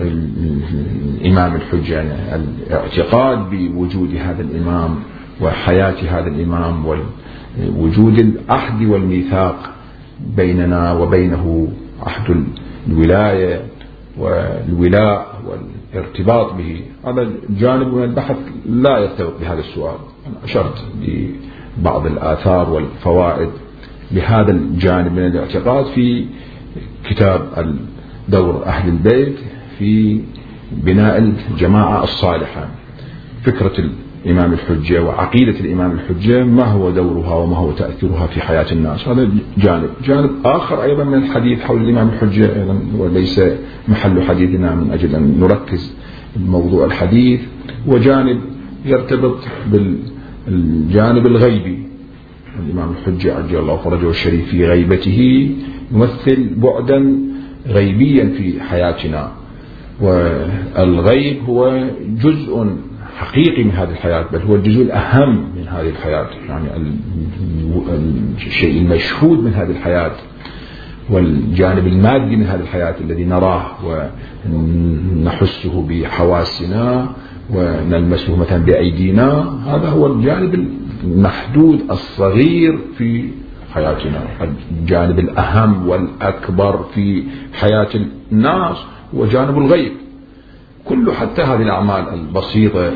الإمام 0.00 1.54
الحجة 1.56 1.94
يعني 1.94 2.34
الاعتقاد 2.34 3.50
بوجود 3.50 4.14
هذا 4.16 4.42
الإمام 4.42 4.94
وحياة 5.40 5.96
هذا 6.08 6.28
الإمام 6.28 6.86
ووجود 6.86 8.18
العهد 8.18 8.88
والميثاق 8.88 9.70
بيننا 10.36 10.92
وبينه 10.92 11.68
عهد 12.02 12.44
الولاية 12.88 13.62
والولاء 14.18 15.42
والارتباط 15.46 16.52
به. 16.52 16.82
هذا 17.06 17.22
الجانب 17.50 17.94
من 17.94 18.04
البحث 18.04 18.36
لا 18.66 18.98
يرتبط 18.98 19.40
بهذا 19.40 19.60
السؤال. 19.60 19.98
أنا 20.26 20.44
أشرت 20.44 20.84
ببعض 21.02 22.06
الآثار 22.06 22.70
والفوائد 22.70 23.48
لهذا 24.10 24.50
الجانب 24.50 25.12
من 25.12 25.26
الاعتقاد 25.26 25.86
في 25.86 26.26
كتاب 27.10 27.40
دور 28.28 28.66
أهل 28.66 28.88
البيت 28.88 29.36
في 29.78 30.20
بناء 30.72 31.18
الجماعة 31.50 32.04
الصالحة. 32.04 32.68
فكرة 33.42 33.90
الإمام 34.26 34.52
الحجة 34.52 35.02
وعقيدة 35.02 35.60
الإمام 35.60 35.90
الحجة 35.92 36.44
ما 36.44 36.64
هو 36.64 36.90
دورها 36.90 37.34
وما 37.34 37.56
هو 37.56 37.72
تأثيرها 37.72 38.26
في 38.26 38.40
حياة 38.40 38.66
الناس. 38.72 39.08
هذا 39.08 39.30
جانب. 39.58 39.90
جانب 40.04 40.30
آخر 40.44 40.82
أيضا 40.82 41.04
من 41.04 41.14
الحديث 41.14 41.60
حول 41.60 41.82
الإمام 41.82 42.08
الحجة 42.08 42.60
أيضا 42.60 42.80
وليس 42.98 43.40
محل 43.88 44.22
حديثنا 44.22 44.74
من 44.74 44.90
أجل 44.90 45.14
أن 45.14 45.40
نركز 45.40 45.96
موضوع 46.36 46.84
الحديث. 46.84 47.40
وجانب 47.86 48.40
يرتبط 48.84 49.38
بالجانب 49.66 51.26
الغيبي. 51.26 51.78
الإمام 52.66 52.90
الحجة 52.90 53.34
عجل 53.34 53.58
الله 53.58 53.76
فرجه 53.76 54.10
الشريف 54.10 54.48
في 54.48 54.66
غيبته. 54.66 55.50
يمثل 55.92 56.50
بعدا 56.56 57.18
غيبيا 57.66 58.24
في 58.24 58.60
حياتنا. 58.60 59.32
والغيب 60.00 61.36
هو 61.48 61.84
جزء 62.22 62.66
حقيقي 63.16 63.64
من 63.64 63.70
هذه 63.70 63.90
الحياة 63.90 64.24
بل 64.32 64.38
هو 64.38 64.54
الجزء 64.54 64.82
الأهم 64.82 65.36
من 65.56 65.68
هذه 65.68 65.88
الحياة 65.88 66.28
يعني 66.48 66.68
الشيء 68.46 68.82
المشهود 68.82 69.44
من 69.44 69.54
هذه 69.54 69.70
الحياة 69.70 70.12
والجانب 71.10 71.86
المادي 71.86 72.36
من 72.36 72.46
هذه 72.46 72.60
الحياة 72.60 72.94
الذي 73.00 73.24
نراه 73.24 73.66
ونحسه 74.46 75.86
بحواسنا 75.88 77.08
ونلمسه 77.54 78.36
مثلا 78.36 78.64
بأيدينا. 78.64 79.58
هذا 79.66 79.88
هو 79.88 80.06
الجانب 80.06 80.68
المحدود 81.04 81.80
الصغير 81.90 82.78
في 82.98 83.28
حياتنا. 83.74 84.20
الجانب 84.70 85.18
الأهم 85.18 85.88
والأكبر 85.88 86.84
في 86.94 87.24
حياة 87.52 87.88
الناس 88.32 88.76
هو 89.14 89.26
جانب 89.26 89.58
الغيب. 89.58 89.92
كل 90.84 91.12
حتى 91.12 91.42
هذه 91.42 91.62
الأعمال 91.62 92.14
البسيطة 92.14 92.92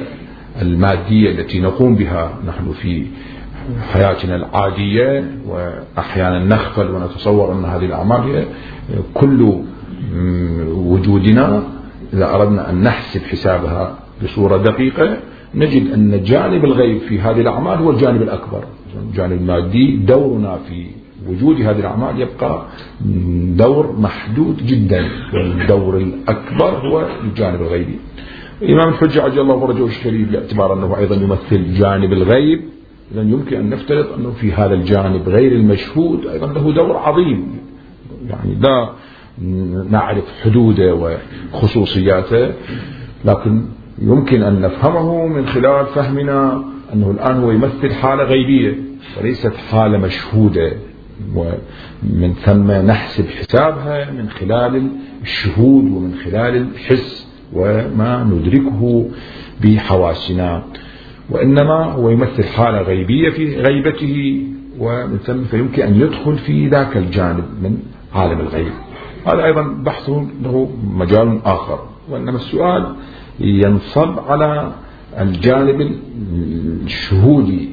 المادية 0.63 1.31
التي 1.31 1.61
نقوم 1.61 1.95
بها 1.95 2.35
نحن 2.47 2.73
في 2.73 3.07
حياتنا 3.93 4.37
العادية 4.37 5.25
وأحيانا 5.47 6.45
نغفل 6.45 6.91
ونتصور 6.91 7.53
أن 7.53 7.65
هذه 7.65 7.85
الأعمال 7.85 8.21
هي 8.21 8.45
كل 9.15 9.63
وجودنا. 10.75 11.63
إذا 12.13 12.35
أردنا 12.35 12.71
أن 12.71 12.83
نحسب 12.83 13.21
حسابها 13.23 13.99
بصورة 14.25 14.57
دقيقة 14.57 15.17
نجد 15.55 15.93
أن 15.93 16.23
جانب 16.25 16.65
الغيب 16.65 16.99
في 16.99 17.21
هذه 17.21 17.41
الأعمال 17.41 17.79
هو 17.79 17.91
الجانب 17.91 18.23
الأكبر. 18.23 18.65
الجانب 19.09 19.33
المادي 19.33 19.97
دورنا 19.97 20.59
في 20.69 20.87
وجود 21.29 21.57
هذه 21.57 21.81
الأعمال 21.81 22.21
يبقى 22.21 22.67
دور 23.57 23.97
محدود 23.99 24.67
جدا 24.67 25.09
والدور 25.35 25.97
الأكبر 25.97 26.89
هو 26.89 27.07
الجانب 27.25 27.63
الغيبي. 27.63 27.97
الإمام 28.63 28.89
الحجة 28.89 29.23
عجل 29.23 29.41
الله 29.41 29.61
فرجه 29.61 29.87
الشريف 29.87 30.33
باعتبار 30.33 30.73
أنه 30.75 30.99
أيضا 30.99 31.15
يمثل 31.15 31.75
جانب 31.75 32.13
الغيب. 32.13 32.61
إذا 33.13 33.23
يمكن 33.23 33.57
أن 33.57 33.71
نفترض 33.71 34.07
أنه 34.19 34.31
في 34.31 34.53
هذا 34.53 34.75
الجانب 34.75 35.29
غير 35.29 35.53
المشهود 35.53 36.27
أيضا 36.27 36.47
له 36.47 36.73
دور 36.73 36.97
عظيم. 36.97 37.59
يعني 38.31 38.55
لا 38.55 38.89
نعرف 39.91 40.25
حدوده 40.43 41.19
وخصوصياته 41.53 42.53
لكن 43.25 43.63
يمكن 44.03 44.43
أن 44.43 44.61
نفهمه 44.61 45.27
من 45.27 45.47
خلال 45.47 45.87
فهمنا 45.87 46.65
أنه 46.93 47.11
الآن 47.11 47.37
هو 47.37 47.51
يمثل 47.51 47.95
حالة 47.95 48.25
غيبية 48.25 48.77
وليست 49.21 49.53
حالة 49.71 49.99
مشهودة 49.99 50.73
ومن 51.35 52.35
ثم 52.45 52.71
نحسب 52.71 53.27
حسابها 53.27 54.11
من 54.11 54.29
خلال 54.31 54.89
الشهود 55.23 55.85
ومن 55.85 56.15
خلال 56.25 56.57
الحس 56.57 57.29
وما 57.53 58.25
ندركه 58.25 59.11
بحواسنا. 59.65 60.63
وإنما 61.31 61.85
هو 61.85 62.11
يمثل 62.11 62.45
حالة 62.45 62.83
غيبية 62.83 63.31
في 63.31 63.57
غيبته 63.57 64.47
ومن 64.79 65.19
ثم 65.19 65.45
فيمكن 65.45 65.83
أن 65.83 65.95
يدخل 66.01 66.39
في 66.39 66.69
ذاك 66.69 66.97
الجانب 66.97 67.45
من 67.63 67.79
عالم 68.15 68.41
الغيب. 68.41 68.73
هذا 69.27 69.45
أيضا 69.45 69.63
بحث 69.63 70.09
له 70.43 70.71
مجال 70.95 71.41
آخر. 71.45 71.89
وإنما 72.11 72.37
السؤال 72.37 72.95
ينصب 73.41 74.19
على 74.29 74.73
الجانب 75.21 75.91
الشهودي 76.85 77.69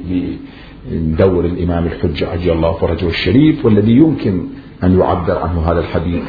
لدور 0.92 1.44
الإمام 1.44 1.86
الحجة 1.86 2.30
عجل 2.30 2.52
الله 2.52 2.72
فرجه 2.72 3.08
الشريف 3.08 3.64
والذي 3.64 3.92
يمكن 3.92 4.46
أن 4.84 4.98
يعبر 4.98 5.38
عنه 5.38 5.60
هذا 5.60 5.80
الحديث. 5.80 6.22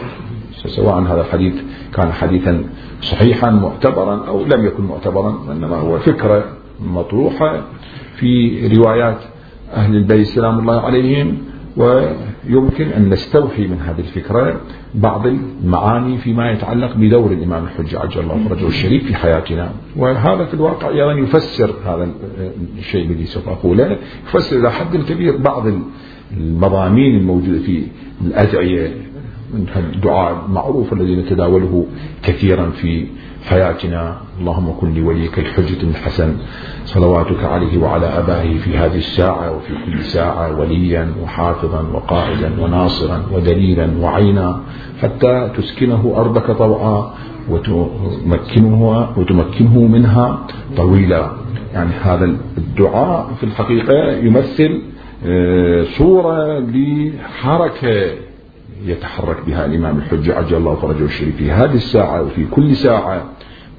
سواء 0.66 1.02
هذا 1.02 1.22
الحديث 1.22 1.54
كان 1.94 2.12
حديثا 2.12 2.64
صحيحا 3.02 3.50
معتبرا 3.52 4.28
أو 4.28 4.46
لم 4.46 4.66
يكن 4.66 4.84
معتبرا 4.84 5.40
وإنما 5.48 5.76
هو 5.76 6.00
فكرة 6.00 6.46
مطروحة 6.86 7.62
في 8.16 8.68
روايات 8.78 9.18
أهل 9.74 9.96
البيت 9.96 10.26
سلام 10.28 10.60
الله 10.60 10.82
عليهم 10.82 11.38
ويمكن 12.50 12.88
أن 12.88 13.10
نستوحي 13.10 13.68
من 13.68 13.80
هذه 13.80 14.00
الفكرة 14.00 14.62
بعض 14.96 15.28
المعاني 15.28 16.18
فيما 16.18 16.52
يتعلق 16.52 16.96
بدور 16.96 17.32
الإمام 17.32 17.64
الحجة 17.64 18.00
عجل 18.00 18.22
الله 18.22 18.48
فرجه 18.50 18.68
الشريف 18.68 19.06
في 19.06 19.16
حياتنا. 19.16 19.72
وهذا 19.96 20.46
في 20.46 20.54
الواقع 20.54 20.90
أيضا 20.90 21.12
يفسر 21.12 21.74
هذا 21.86 22.10
الشيء 22.78 23.12
الذي 23.12 23.26
سوف 23.26 23.50
أقوله 23.50 23.98
يفسر 24.28 24.60
إلى 24.60 24.72
حد 24.72 24.98
كبير 24.98 25.38
بعض 25.38 25.66
المضامين 26.38 27.16
الموجودة 27.16 27.60
في 27.60 27.84
الأدعية 28.26 28.92
من 29.54 29.68
الدعاء 29.76 30.46
المعروف 30.46 30.94
الذي 30.94 31.16
نتداوله 31.16 31.86
كثيرا 32.24 32.70
في 32.70 33.08
حياتنا 33.50 34.18
اللهم 34.40 34.72
كن 34.80 34.94
لوليك 34.94 35.40
الحجة 35.40 35.84
الحسن 35.84 36.38
صلواتك 36.86 37.44
عليه 37.44 37.78
وعلى 37.78 38.06
أبائه 38.06 38.58
في 38.58 38.78
هذه 38.78 38.98
الساعة 38.98 39.56
وفي 39.56 39.74
كل 39.86 40.04
ساعة 40.04 40.60
وليا 40.60 41.14
وحافظا 41.24 41.82
وقائدا 41.94 42.62
وناصرا 42.62 43.24
ودليلا 43.32 43.90
وعينا 44.02 44.62
حتى 45.02 45.52
تسكنه 45.58 46.14
أرضك 46.18 46.52
طوعا 46.52 47.14
وتمكنه, 47.50 49.10
وتمكنه 49.18 49.80
منها 49.80 50.40
طويلا. 50.78 51.32
يعني 51.74 51.92
هذا 52.04 52.26
الدعاء 52.58 53.34
في 53.40 53.44
الحقيقة 53.44 54.12
يمثل 54.12 54.82
آه، 55.26 55.84
صورة 55.84 56.60
لحركة 56.60 58.12
يتحرك 58.86 59.38
بها 59.48 59.66
الإمام 59.66 59.98
الحجة 59.98 60.36
عجل 60.36 60.58
الله 60.58 60.76
فرجه 60.76 61.06
الشريف 61.06 61.36
في 61.36 61.52
هذه 61.52 61.74
الساعة 61.74 62.22
وفي 62.22 62.46
كل 62.46 62.76
ساعة. 62.76 63.26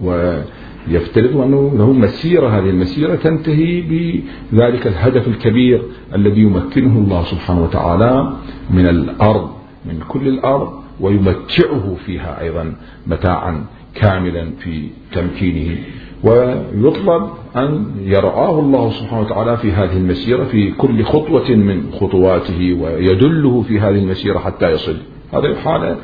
ويفترض 0.00 1.36
أنه 1.36 1.72
له 1.76 1.92
مسيرة 1.92 2.48
هذه 2.48 2.70
المسيرة 2.70 3.14
تنتهي 3.14 3.80
بذلك 3.80 4.86
الهدف 4.86 5.28
الكبير 5.28 5.82
الذي 6.14 6.40
يمكنه 6.40 6.98
الله 6.98 7.24
سبحانه 7.24 7.62
وتعالى 7.62 8.32
من 8.70 8.88
الأرض 8.88 9.50
من 9.86 9.98
كل 10.08 10.28
الأرض 10.28 10.72
ويمتعه 11.00 11.96
فيها 12.06 12.40
أيضا 12.40 12.74
متاعا 13.06 13.64
كاملا 13.94 14.50
في 14.58 14.88
تمكينه. 15.12 15.78
ويطلب 16.24 17.28
أن 17.56 17.85
يرعاه 18.00 18.58
الله 18.61 18.90
سبحانه 18.90 19.20
وتعالى 19.20 19.56
في 19.56 19.72
هذه 19.72 19.96
المسيرة 19.96 20.44
في 20.44 20.70
كل 20.70 21.04
خطوة 21.04 21.50
من 21.50 21.92
خطواته 22.00 22.78
ويدله 22.80 23.62
في 23.62 23.80
هذه 23.80 23.98
المسيرة 23.98 24.38
حتى 24.38 24.70
يصل. 24.70 24.96
هذه 25.35 25.54
حالة 25.54 25.96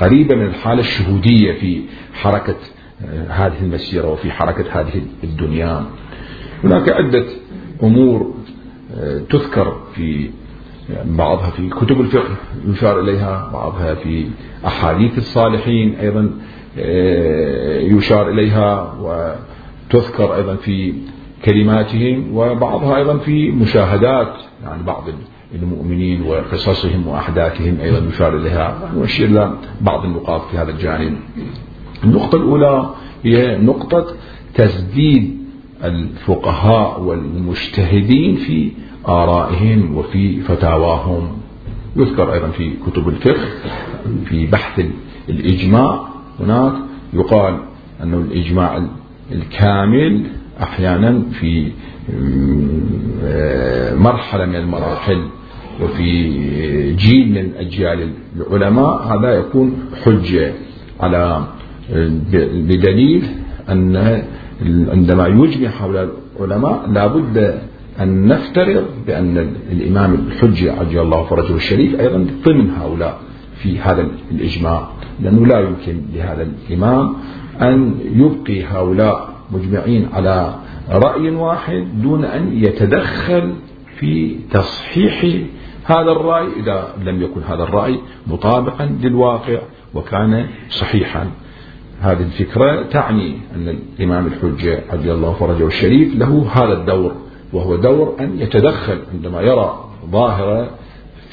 قريبة 0.00 0.34
من 0.36 0.46
الحالة 0.46 0.80
الشهودية 0.80 1.52
في 1.52 1.82
حركة 2.14 2.56
هذه 3.28 3.60
المسيرة 3.62 4.12
وفي 4.12 4.30
حركة 4.30 4.80
هذه 4.80 5.02
الدنيا. 5.24 5.84
هناك 6.64 6.88
عدة 6.92 7.24
أمور 7.82 8.34
تذكر 9.30 9.76
في 9.94 10.30
بعضها 11.04 11.50
في 11.50 11.68
كتب 11.68 12.00
الفقه 12.00 12.36
يشار 12.68 13.00
إليها 13.00 13.50
بعضها 13.52 13.94
في 13.94 14.26
أحاديث 14.66 15.18
الصالحين 15.18 15.94
أيضا. 15.94 16.30
يشار 17.96 18.30
إليها 18.30 18.94
وتذكر 19.00 20.34
أيضا 20.34 20.54
في 20.54 20.94
كلماتهم 21.44 22.36
وبعضها 22.36 22.96
أيضا 22.96 23.18
في 23.18 23.50
مشاهدات 23.50 24.32
يعني 24.64 24.82
بعض 24.82 25.04
المؤمنين 25.54 26.22
وقصصهم 26.22 27.06
وأحداثهم 27.06 27.80
أيضا 27.80 28.06
يشار 28.08 28.36
إليها 28.36 28.92
نشير 28.96 29.28
إلى 29.28 29.52
بعض 29.80 30.04
النقاط 30.04 30.42
في 30.50 30.58
هذا 30.58 30.70
الجانب. 30.70 31.16
النقطة 32.04 32.36
الأولى 32.36 32.90
هي 33.24 33.58
نقطة 33.58 34.06
تسديد 34.54 35.40
الفقهاء 35.84 37.00
والمجتهدين 37.00 38.36
في 38.36 38.70
آرائهم 39.08 39.96
وفي 39.96 40.40
فتاواهم. 40.40 41.28
يذكر 41.96 42.32
أيضا 42.32 42.48
في 42.48 42.72
كتب 42.86 43.08
الفقه 43.08 43.48
في 44.24 44.46
بحث 44.46 44.84
الإجماع 45.28 46.08
هناك 46.40 46.72
يقال 47.12 47.58
أنه 48.02 48.16
الإجماع 48.18 48.82
الكامل 49.32 50.26
أحيانا 50.62 51.22
في 51.40 51.72
مرحلة 53.96 54.46
من 54.46 54.56
المراحل 54.56 55.22
وفي 55.82 56.12
جيل 56.94 57.28
من 57.34 57.52
أجيال 57.56 58.08
العلماء 58.36 59.02
هذا 59.02 59.30
يكون 59.34 59.74
حجة 60.04 60.52
على 61.00 61.44
بدليل 62.68 63.24
أن 63.68 63.96
عندما 64.92 65.26
يجمع 65.26 65.68
هؤلاء 65.80 66.08
العلماء 66.40 66.90
لابد 66.90 67.60
أن 68.00 68.26
نفترض 68.28 68.84
بأن 69.06 69.52
الإمام 69.72 70.14
الحجة 70.14 70.72
عجل 70.72 70.98
الله 71.00 71.22
فرجه 71.24 71.54
الشريف 71.56 72.00
أيضا 72.00 72.26
ضمن 72.46 72.70
هؤلاء. 72.70 73.18
في 73.62 73.78
هذا 73.78 74.08
الإجماع 74.30 74.88
لأنه 75.20 75.46
لا 75.46 75.60
يمكن 75.60 76.00
لهذا 76.14 76.42
الإمام 76.42 77.14
أن 77.60 77.94
يبقي 78.14 78.64
هؤلاء 78.64 79.34
مجمعين 79.52 80.08
على 80.12 80.54
رأي 80.90 81.30
واحد 81.30 82.02
دون 82.02 82.24
أن 82.24 82.64
يتدخل 82.64 83.54
في 83.98 84.36
تصحيح 84.50 85.24
هذا 85.84 86.12
الرأي 86.12 86.46
إذا 86.60 86.94
لم 87.04 87.22
يكن 87.22 87.42
هذا 87.42 87.62
الرأي 87.62 87.98
مطابقا 88.26 88.86
للواقع 89.02 89.58
وكان 89.94 90.46
صحيحا. 90.68 91.30
هذه 92.00 92.22
الفكرة 92.22 92.82
تعني 92.82 93.36
أن 93.54 93.78
الإمام 93.98 94.26
الحجة 94.26 94.82
عبد 94.90 95.06
الله 95.06 95.32
فرجه 95.32 95.66
الشريف 95.66 96.16
له 96.16 96.46
هذا 96.52 96.72
الدور 96.72 97.12
وهو 97.52 97.76
دور 97.76 98.16
أن 98.20 98.40
يتدخل 98.40 98.98
عندما 99.14 99.42
يرى 99.42 99.84
ظاهرة 100.10 100.70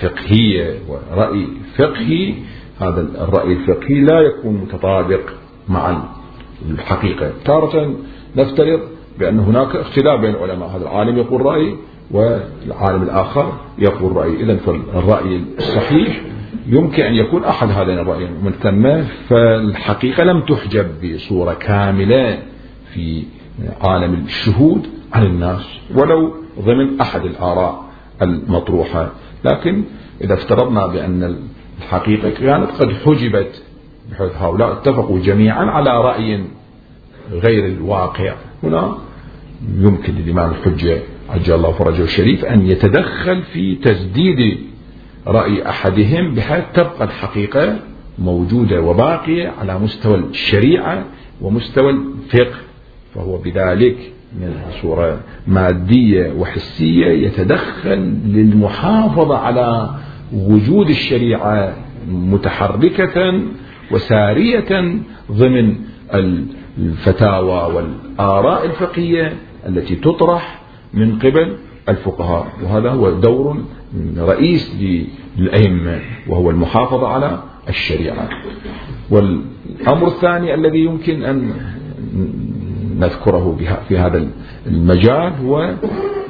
فقهية 0.02 0.80
ورأي 0.88 1.48
فقهي 1.78 2.34
هذا 2.80 3.02
الرأي 3.02 3.54
الفقهي 3.54 4.02
لا 4.02 4.20
يكون 4.20 4.54
متطابق 4.54 5.22
مع 5.70 6.04
الحقيقة. 6.70 7.32
تارة 7.46 7.96
نفترض 8.36 8.80
بأن 9.20 9.40
هناك 9.40 9.76
اختلاف 9.76 10.22
بين 10.22 10.36
العلماء 10.36 10.70
هذا 10.70 10.84
العالم 10.84 11.18
يقول 11.18 11.42
رأي 11.42 11.76
والعالم 12.12 13.04
الآخر 13.04 13.54
يقول 13.80 14.16
رأي. 14.16 14.34
إذا 14.44 14.56
فالرأي 14.56 15.42
الصحيح 15.58 16.22
يمكن 16.68 17.04
أن 17.04 17.14
يكون 17.14 17.44
أحد 17.44 17.70
هذين 17.70 18.00
الرأيين. 18.00 18.32
من 18.44 18.52
ثم 18.52 19.02
فالحقيقة 19.30 20.24
لم 20.24 20.42
تحجب 20.42 20.88
بصورة 21.04 21.54
كاملة 21.54 22.40
في 22.94 23.24
عالم 23.82 24.14
الشهود 24.14 24.88
عن 25.14 25.26
الناس 25.26 25.80
ولو 25.96 26.34
ضمن 26.60 27.02
أحد 27.02 27.26
الآراء 27.26 27.84
المطروحة. 28.22 29.12
لكن 29.46 29.84
إذا 30.22 30.34
افترضنا 30.34 30.88
بأن 30.88 31.38
الحقيقة 31.80 32.30
كانت 32.30 32.72
قد 32.72 32.92
حجبت 32.94 33.64
بحيث 34.12 34.32
هؤلاء 34.40 34.72
اتفقوا 34.72 35.20
جميعا 35.20 35.66
على 35.66 36.02
رأي 36.02 36.44
غير 37.32 37.66
الواقع. 37.66 38.36
هنا 38.64 38.98
يمكن 39.80 40.14
للإمام 40.14 40.52
الحجة 40.52 41.00
عجل 41.30 41.54
الله 41.56 41.72
فرجه 41.72 42.04
الشريف 42.04 42.46
أن 42.46 42.68
يتدخل 42.68 43.44
في 43.44 43.76
تسديد 43.76 44.58
رأي 45.28 45.70
أحدهم 45.70 46.36
بحيث 46.36 46.64
تبقى 46.74 47.04
الحقيقة 47.04 47.80
موجودة 48.20 48.82
وباقية 48.82 49.54
على 49.60 49.80
مستوى 49.80 50.16
الشريعة 50.16 51.06
ومستوى 51.42 51.90
الفقه. 51.90 52.58
فهو 53.16 53.38
بذلك 53.38 53.98
صورة 54.82 55.20
مادية 55.48 56.34
وحسية 56.34 57.06
يتدخل 57.06 58.00
للمحافظة 58.26 59.38
على 59.38 59.90
وجود 60.34 60.90
الشريعة 60.90 61.74
متحركة 62.08 63.42
وسارية 63.92 65.00
ضمن 65.32 65.76
الفتاوى 66.80 67.74
والآراء 67.76 68.66
الفقهية 68.66 69.34
التي 69.68 69.96
تطرح 69.96 70.62
من 70.94 71.20
قبل 71.20 71.58
الفقهاء. 71.90 72.48
وهذا 72.64 72.90
هو 72.90 73.10
دور 73.12 73.64
رئيس 74.18 74.76
للأئمة 75.38 76.00
وهو 76.28 76.50
المحافظة 76.52 77.08
على 77.08 77.40
الشريعة. 77.70 78.30
والأمر 79.10 80.08
الثاني 80.08 80.54
الذي 80.54 80.80
يمكن 80.80 81.24
أن 81.24 81.54
نذكره 82.98 83.58
في 83.88 83.98
هذا 83.98 84.28
المجال 84.68 85.34
هو 85.46 85.74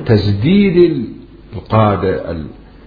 تسديد 0.06 1.06
القادة 1.56 2.36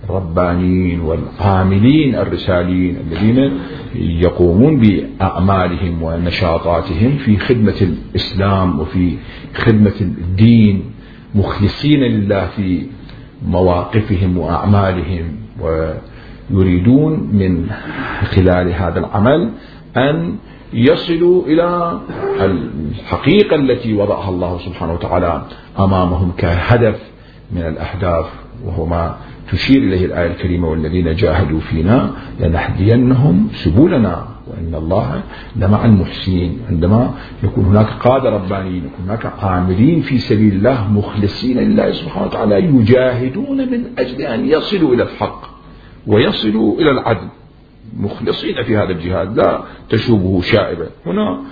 الربانيين 0.08 1.00
والعاملين 1.00 2.14
الرساليين 2.14 2.96
الذين 2.96 3.58
يقومون 3.94 4.80
بأعمالهم 4.80 6.02
ونشاطاتهم 6.02 7.16
في 7.16 7.36
خدمة 7.38 7.74
الإسلام 7.82 8.80
وفي 8.80 9.16
خدمة 9.54 9.94
الدين 10.00 10.82
مخلصين 11.34 12.00
لله 12.00 12.46
في 12.46 12.82
مواقفهم 13.46 14.38
وأعمالهم 14.38 15.36
ويريدون 16.50 17.30
من 17.32 17.66
خلال 18.24 18.72
هذا 18.72 18.98
العمل 18.98 19.50
أن 19.96 20.36
يصلوا 20.72 21.46
إلى 21.46 21.98
الحقيقة 22.40 23.56
التي 23.56 23.94
وضعها 23.94 24.28
الله 24.28 24.58
سبحانه 24.58 24.92
وتعالى 24.92 25.42
أمامهم 25.78 26.32
كهدف 26.38 27.00
من 27.52 27.62
الأهداف 27.62 28.26
وهو 28.66 28.86
ما 28.86 29.16
تشير 29.52 29.82
إليه 29.82 30.06
الآية 30.06 30.30
الكريمة 30.30 30.68
والذين 30.68 31.14
جاهدوا 31.14 31.60
فينا 31.60 32.10
لنهدينهم 32.40 33.48
سبلنا 33.52 34.26
وإن 34.46 34.74
الله 34.74 35.22
لمع 35.56 35.84
المحسنين. 35.84 36.58
عندما 36.68 37.14
يكون 37.42 37.64
هناك 37.64 37.86
قادة 37.86 38.30
ربانيين 38.30 38.84
يكون 38.84 39.04
هناك 39.06 39.32
عاملين 39.42 40.00
في 40.00 40.18
سبيل 40.18 40.52
الله 40.54 40.92
مخلصين 40.92 41.58
لله 41.58 41.92
سبحانه 41.92 42.26
وتعالى 42.26 42.64
يجاهدون 42.64 43.56
من 43.56 43.84
أجل 43.98 44.22
أن 44.22 44.46
يصلوا 44.46 44.94
إلى 44.94 45.02
الحق 45.02 45.42
ويصلوا 46.06 46.80
إلى 46.80 46.90
العدل. 46.90 47.28
مخلصين 47.96 48.62
في 48.62 48.76
هذا 48.76 48.92
الجهاد 48.92 49.36
لا 49.36 49.62
تشوبه 49.88 50.40
شائبة 50.40 50.86
هنا 51.06 51.42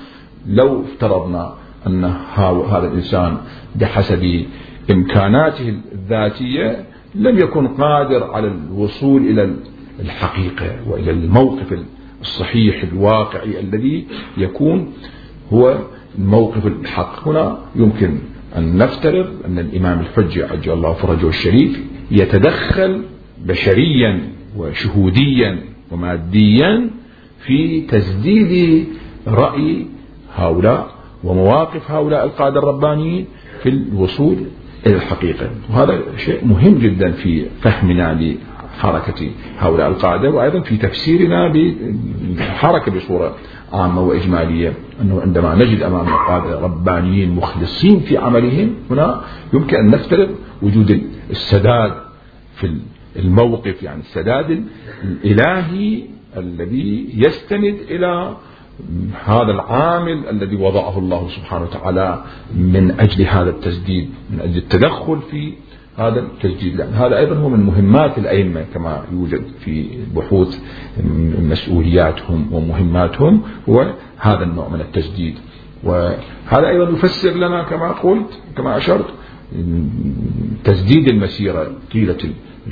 لو 0.47 0.83
افترضنا 0.83 1.55
أن 1.87 2.05
هذا 2.35 2.89
الإنسان 2.93 3.37
بحسب 3.77 4.45
إمكاناته 4.91 5.75
الذاتية 5.93 6.85
لم 7.15 7.39
يكن 7.39 7.69
قادر 7.69 8.25
على 8.31 8.49
الوصول 8.49 9.23
إلى 9.23 9.55
الحقيقة 10.01 10.77
وإلى 10.89 11.11
الموقف 11.11 11.79
الصحيح 12.21 12.83
الواقعي 12.83 13.61
الذي 13.61 14.07
يكون 14.37 14.93
هو 15.53 15.79
الموقف 16.19 16.67
الحق. 16.67 17.29
هنا 17.29 17.59
يمكن 17.77 18.19
أن 18.57 18.79
نفترض 18.79 19.27
أن 19.47 19.59
الإمام 19.59 20.01
الحجة 20.01 20.49
عجل 20.53 20.73
الله 20.73 20.93
فرجه 20.93 21.29
الشريف 21.29 21.81
يتدخل 22.11 23.03
بشريا 23.45 24.21
وشهوديا 24.57 25.59
وماديا 25.91 26.91
في 27.47 27.81
تسديد 27.81 28.87
رأي 29.29 29.87
هؤلاء 30.35 30.91
ومواقف 31.25 31.91
هؤلاء 31.91 32.25
القادة 32.25 32.59
الربانيين 32.59 33.27
في 33.63 33.69
الوصول 33.69 34.37
إلى 34.87 34.95
الحقيقة. 34.97 35.51
وهذا 35.71 36.01
شيء 36.17 36.45
مهم 36.45 36.79
جدا 36.79 37.13
في 37.13 37.47
فهمنا 37.61 38.35
لحركة 38.79 39.31
هؤلاء 39.59 39.89
القادة 39.89 40.31
وأيضا 40.31 40.61
في 40.61 40.77
تفسيرنا 40.77 41.53
بالحركة 41.53 42.93
بصورة 42.93 43.35
عامة 43.73 44.01
وإجمالية. 44.03 44.73
أنه 45.03 45.21
عندما 45.21 45.55
نجد 45.55 45.83
أمامنا 45.83 46.17
قادة 46.17 46.61
ربانيين 46.61 47.31
مخلصين 47.31 48.01
في 48.01 48.17
عملهم 48.17 48.75
هنا 48.91 49.21
يمكن 49.53 49.77
أن 49.77 49.91
نفترض 49.91 50.29
وجود 50.63 51.03
السداد 51.31 51.93
في 52.57 52.77
الموقف 53.19 53.83
يعني 53.83 54.01
السداد 54.01 54.65
الإلهي 55.05 56.03
الذي 56.37 57.09
يستند 57.15 57.77
إلى 57.91 58.37
هذا 59.25 59.51
العامل 59.51 60.29
الذي 60.29 60.57
وضعه 60.57 60.99
الله 60.99 61.29
سبحانه 61.29 61.65
وتعالى 61.65 62.25
من 62.57 63.01
أجل 63.01 63.25
هذا 63.25 63.51
التسديد 63.51 64.09
من 64.31 64.41
أجل 64.41 64.57
التدخل 64.57 65.21
في 65.31 65.53
هذا 65.97 66.21
التسديد. 66.21 66.77
لأن 66.77 66.93
هذا 66.93 67.19
أيضا 67.19 67.37
هو 67.37 67.49
من 67.49 67.61
مهمات 67.61 68.19
الأئمة 68.19 68.65
كما 68.75 69.05
يوجد 69.13 69.43
في 69.61 69.87
بحوث 70.17 70.61
مسؤولياتهم 71.43 72.53
ومهماتهم 72.53 73.43
هو 73.69 73.93
هذا 74.19 74.45
النوع 74.45 74.69
من 74.69 74.81
التسديد. 74.81 75.35
وهذا 75.85 76.69
أيضا 76.69 76.91
يفسر 76.91 77.31
لنا 77.31 77.63
كما 77.63 77.93
قلت 77.93 78.41
كما 78.57 78.77
أشرت 78.77 79.07
تسديد 80.65 81.09
المسيرة 81.09 81.73
طيلة 81.93 82.19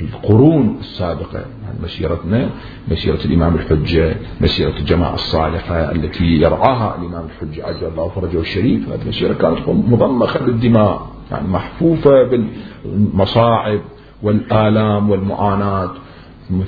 القرون 0.01 0.77
السابقة 0.79 1.45
مسيرتنا 1.83 2.49
مسيرة 2.91 3.19
الإمام 3.25 3.55
الحجة 3.55 4.15
مسيرة 4.41 4.77
الجماعة 4.77 5.13
الصالحة 5.13 5.91
التي 5.91 6.25
يرعاها 6.25 6.95
الإمام 7.01 7.25
الحجة 7.25 7.65
عز 7.67 7.83
الله 7.83 8.07
فرجه 8.07 8.39
الشريف. 8.39 8.89
هذه 8.89 9.01
المسيرة 9.01 9.33
كانت 9.33 9.59
مضمخة 9.67 10.39
بالدماء 10.45 11.07
يعني 11.31 11.47
محفوفة 11.47 12.23
بالمصاعب 12.23 13.79
والآلام 14.23 15.09
والمعاناة 15.09 15.91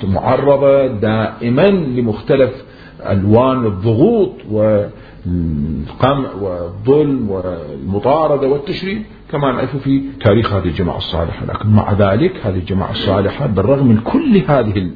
معرضة 0.04 0.86
دائما 0.86 1.70
لمختلف 1.70 2.64
ألوان 3.00 3.66
الضغوط 3.66 4.32
والقمع 4.50 6.32
والظلم 6.40 7.30
والمطاردة 7.30 8.48
والتشريد 8.48 9.02
كما 9.32 9.52
نعرف 9.52 9.76
في 9.76 10.02
تاريخ 10.24 10.52
هذه 10.52 10.66
الجماعة 10.66 10.96
الصالحة. 10.96 11.46
لكن 11.46 11.68
مع 11.68 11.92
ذلك 11.92 12.46
هذه 12.46 12.56
الجماعة 12.56 12.90
الصالحة 12.90 13.46
بالرغم 13.46 13.86
من 13.86 14.00
كل 14.00 14.42
هذه 14.48 14.90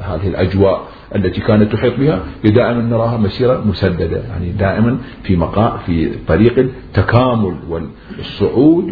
هذه 0.00 0.28
الأجواء 0.28 0.82
التي 1.16 1.40
كانت 1.40 1.72
تحيط 1.72 1.98
بها 1.98 2.22
دائما 2.44 2.82
نراها 2.82 3.16
مسيرة 3.16 3.64
مسددة. 3.66 4.22
يعني 4.28 4.50
دائما 4.52 4.98
في 5.22 5.36
مقام 5.36 5.78
في 5.86 6.10
طريق 6.28 6.58
التكامل 6.58 7.56
والصعود 7.68 8.90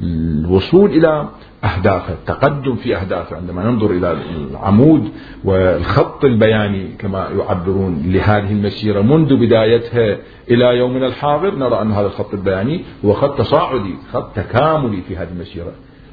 والوصول 0.00 0.90
إلى 0.90 1.28
أهدافه 1.64 2.12
التقدم 2.12 2.76
في 2.76 2.96
أهدافه 2.96 3.36
عندما 3.36 3.70
ننظر 3.70 3.90
إلى 3.90 4.16
العمود 4.50 5.08
والخط 5.44 6.24
البياني 6.24 6.86
كما 6.98 7.28
يعبرون 7.38 8.02
لهذه 8.06 8.50
المسيرة 8.52 9.00
منذ 9.00 9.36
بدايتها 9.36 10.16
إلى 10.50 10.64
يومنا 10.78 11.06
الحاضر 11.06 11.54
نرى 11.54 11.82
أن 11.82 11.92
هذا 11.92 12.06
الخط 12.06 12.34
البياني 12.34 12.84
هو 13.04 13.12
خط 13.12 13.38
تصاعدي 13.38 13.94
خط 14.12 14.36
تكاملي 14.36 15.02
في 15.08 15.16
هذه 15.16 15.28
المسيرة. 15.32 15.72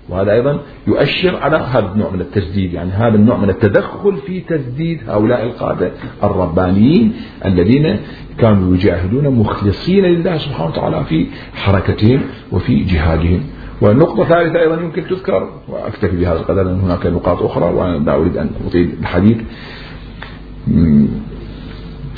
وهذا 0.10 0.32
أيضا 0.32 0.60
يؤشر 0.88 1.36
على 1.36 1.58
هذا 1.58 1.92
النوع 1.94 2.10
من 2.10 2.22
التسديد 2.22 2.74
يعني 2.74 2.92
هذا 2.92 3.16
النوع 3.16 3.38
من 3.38 3.50
التدخل 3.50 4.18
في 4.18 4.40
تسديد 4.40 5.10
هؤلاء 5.10 5.44
القادة 5.44 5.92
الربانيين 6.24 7.14
الذين 7.46 8.00
كانوا 8.38 8.76
يجاهدون 8.76 9.28
مخلصين 9.30 10.06
لله 10.06 10.38
سبحانه 10.38 10.70
وتعالى 10.70 11.04
في 11.04 11.28
حركتهم 11.54 12.22
وفي 12.52 12.84
جهادهم. 12.84 13.44
والنقطة 13.82 14.22
الثالثة 14.22 14.60
أيضا 14.60 14.82
يمكن 14.82 15.08
تذكر 15.08 15.50
وأكتفي 15.68 16.18
بهذا 16.18 16.40
القدر 16.40 16.64
لأن 16.64 16.80
هناك 16.80 17.06
نقاط 17.06 17.42
أخرى 17.44 17.66
وأنا 17.66 17.98
لا 17.98 18.16
أريد 18.16 18.38
أن 18.38 18.50
أطيل 18.68 18.96
الحديث. 19.00 19.38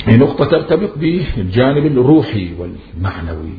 هي 0.04 0.16
نقطة 0.16 0.44
ترتبط 0.44 0.98
بالجانب 0.98 1.86
الروحي 1.86 2.50
والمعنوي 2.58 3.52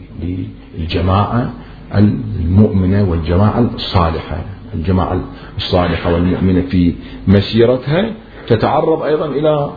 للجماعة 0.77 1.53
المؤمنة 1.95 3.09
والجماعة 3.09 3.69
الصالحة. 3.75 4.45
الجماعة 4.73 5.21
الصالحة 5.57 6.13
والمؤمنة 6.13 6.61
في 6.61 6.93
مسيرتها 7.27 8.11
تتعرض 8.47 9.01
أيضا 9.03 9.25
إلى 9.25 9.69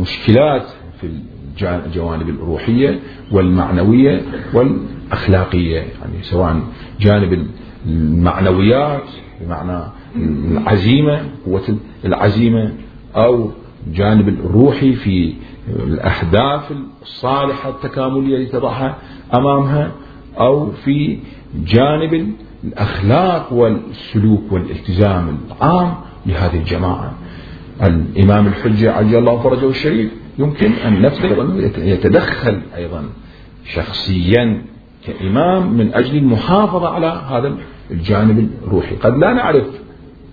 مشكلات 0.00 0.66
في 1.00 1.06
الجوانب 1.62 2.28
الروحية 2.28 3.00
والمعنوية 3.32 4.22
والأخلاقية. 4.54 5.76
يعني 5.78 6.22
سواء 6.22 6.60
جانب 7.00 7.46
المعنويات 7.86 9.04
بمعنى 9.40 9.82
العزيمة 10.16 11.20
قوة 11.46 11.78
العزيمة 12.04 12.72
أو 13.16 13.50
جانب 13.92 14.28
الروحي 14.28 14.92
في 14.92 15.34
الأهداف 15.68 16.72
الصالحة 17.02 17.70
التكاملية 17.70 18.36
التي 18.36 18.52
تضعها 18.52 18.96
أمامها 19.34 19.92
أو 20.38 20.70
في 20.70 21.18
جانب 21.66 22.32
الأخلاق 22.64 23.52
والسلوك 23.52 24.52
والالتزام 24.52 25.38
العام 25.46 25.94
لهذه 26.26 26.56
الجماعة. 26.56 27.14
الإمام 27.82 28.46
الحجة 28.46 28.92
عجل 28.92 29.18
الله 29.18 29.42
فرجه 29.42 29.68
الشريف 29.68 30.12
يمكن 30.38 30.72
أن 30.72 31.02
نفسه 31.02 31.26
يتدخل 31.78 32.60
أيضا 32.76 33.04
شخصيا 33.74 34.62
كإمام 35.06 35.72
من 35.72 35.94
أجل 35.94 36.16
المحافظة 36.16 36.88
على 36.88 37.06
هذا 37.06 37.54
الجانب 37.90 38.50
الروحي. 38.66 38.96
قد 38.96 39.18
لا 39.18 39.32
نعرف 39.32 39.66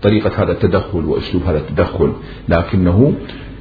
طريقة 0.02 0.44
هذا 0.44 0.52
التدخل 0.52 1.06
وأسلوب 1.06 1.44
هذا 1.44 1.58
التدخل 1.58 2.14
لكنه 2.50 3.14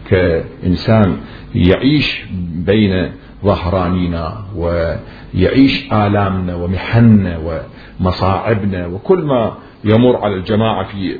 كإنسان 0.08 1.16
يعيش 1.54 2.24
بين 2.54 3.12
ظهرانينا 3.44 4.44
ويعيش 4.56 5.92
آلامنا 5.92 6.54
ومحننا 6.54 7.62
ومصاعبنا 8.00 8.86
وكل 8.86 9.22
ما 9.22 9.54
يمر 9.84 10.16
على 10.16 10.34
الجماعة 10.34 10.84
في 10.84 11.16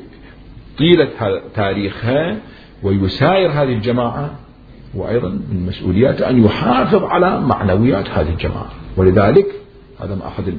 طيلة 0.77 1.09
تاريخها 1.55 2.37
ويساير 2.83 3.49
هذه 3.51 3.73
الجماعة 3.73 4.31
وأيضا 4.95 5.29
من 5.29 5.65
مسؤولياته 5.67 6.29
أن 6.29 6.43
يحافظ 6.45 7.03
على 7.03 7.41
معنويات 7.41 8.09
هذه 8.09 8.29
الجماعة. 8.29 8.69
ولذلك 8.97 9.45
هذا 9.99 10.17
أحد 10.27 10.53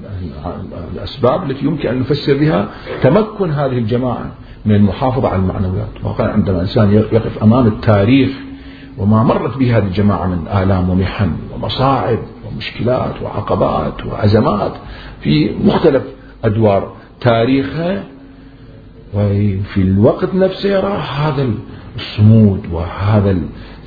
الأسباب 0.94 1.50
التي 1.50 1.64
يمكن 1.66 1.88
أن 1.88 2.00
نفسر 2.00 2.34
بها 2.34 2.68
تمكن 3.02 3.50
هذه 3.50 3.78
الجماعة 3.78 4.30
من 4.66 4.74
المحافظة 4.74 5.28
على 5.28 5.42
المعنويات. 5.42 6.04
وقال 6.04 6.30
عندما 6.30 6.56
الإنسان 6.56 6.92
يقف 6.92 7.42
أمام 7.42 7.66
التاريخ 7.66 8.30
وما 8.98 9.22
مرت 9.22 9.56
به 9.56 9.78
هذه 9.78 9.84
الجماعة 9.84 10.26
من 10.26 10.48
آلام 10.48 10.90
ومحن 10.90 11.32
ومصاعب 11.54 12.18
ومشكلات 12.46 13.22
وعقبات 13.22 14.06
وأزمات 14.06 14.72
في 15.20 15.54
مختلف 15.64 16.02
أدوار 16.44 16.92
تاريخها 17.20 18.04
وفي 19.14 19.76
الوقت 19.76 20.34
نفسه 20.34 20.68
يرى 20.68 20.92
هذا 20.92 21.48
الصمود 21.96 22.66
وهذا 22.72 23.38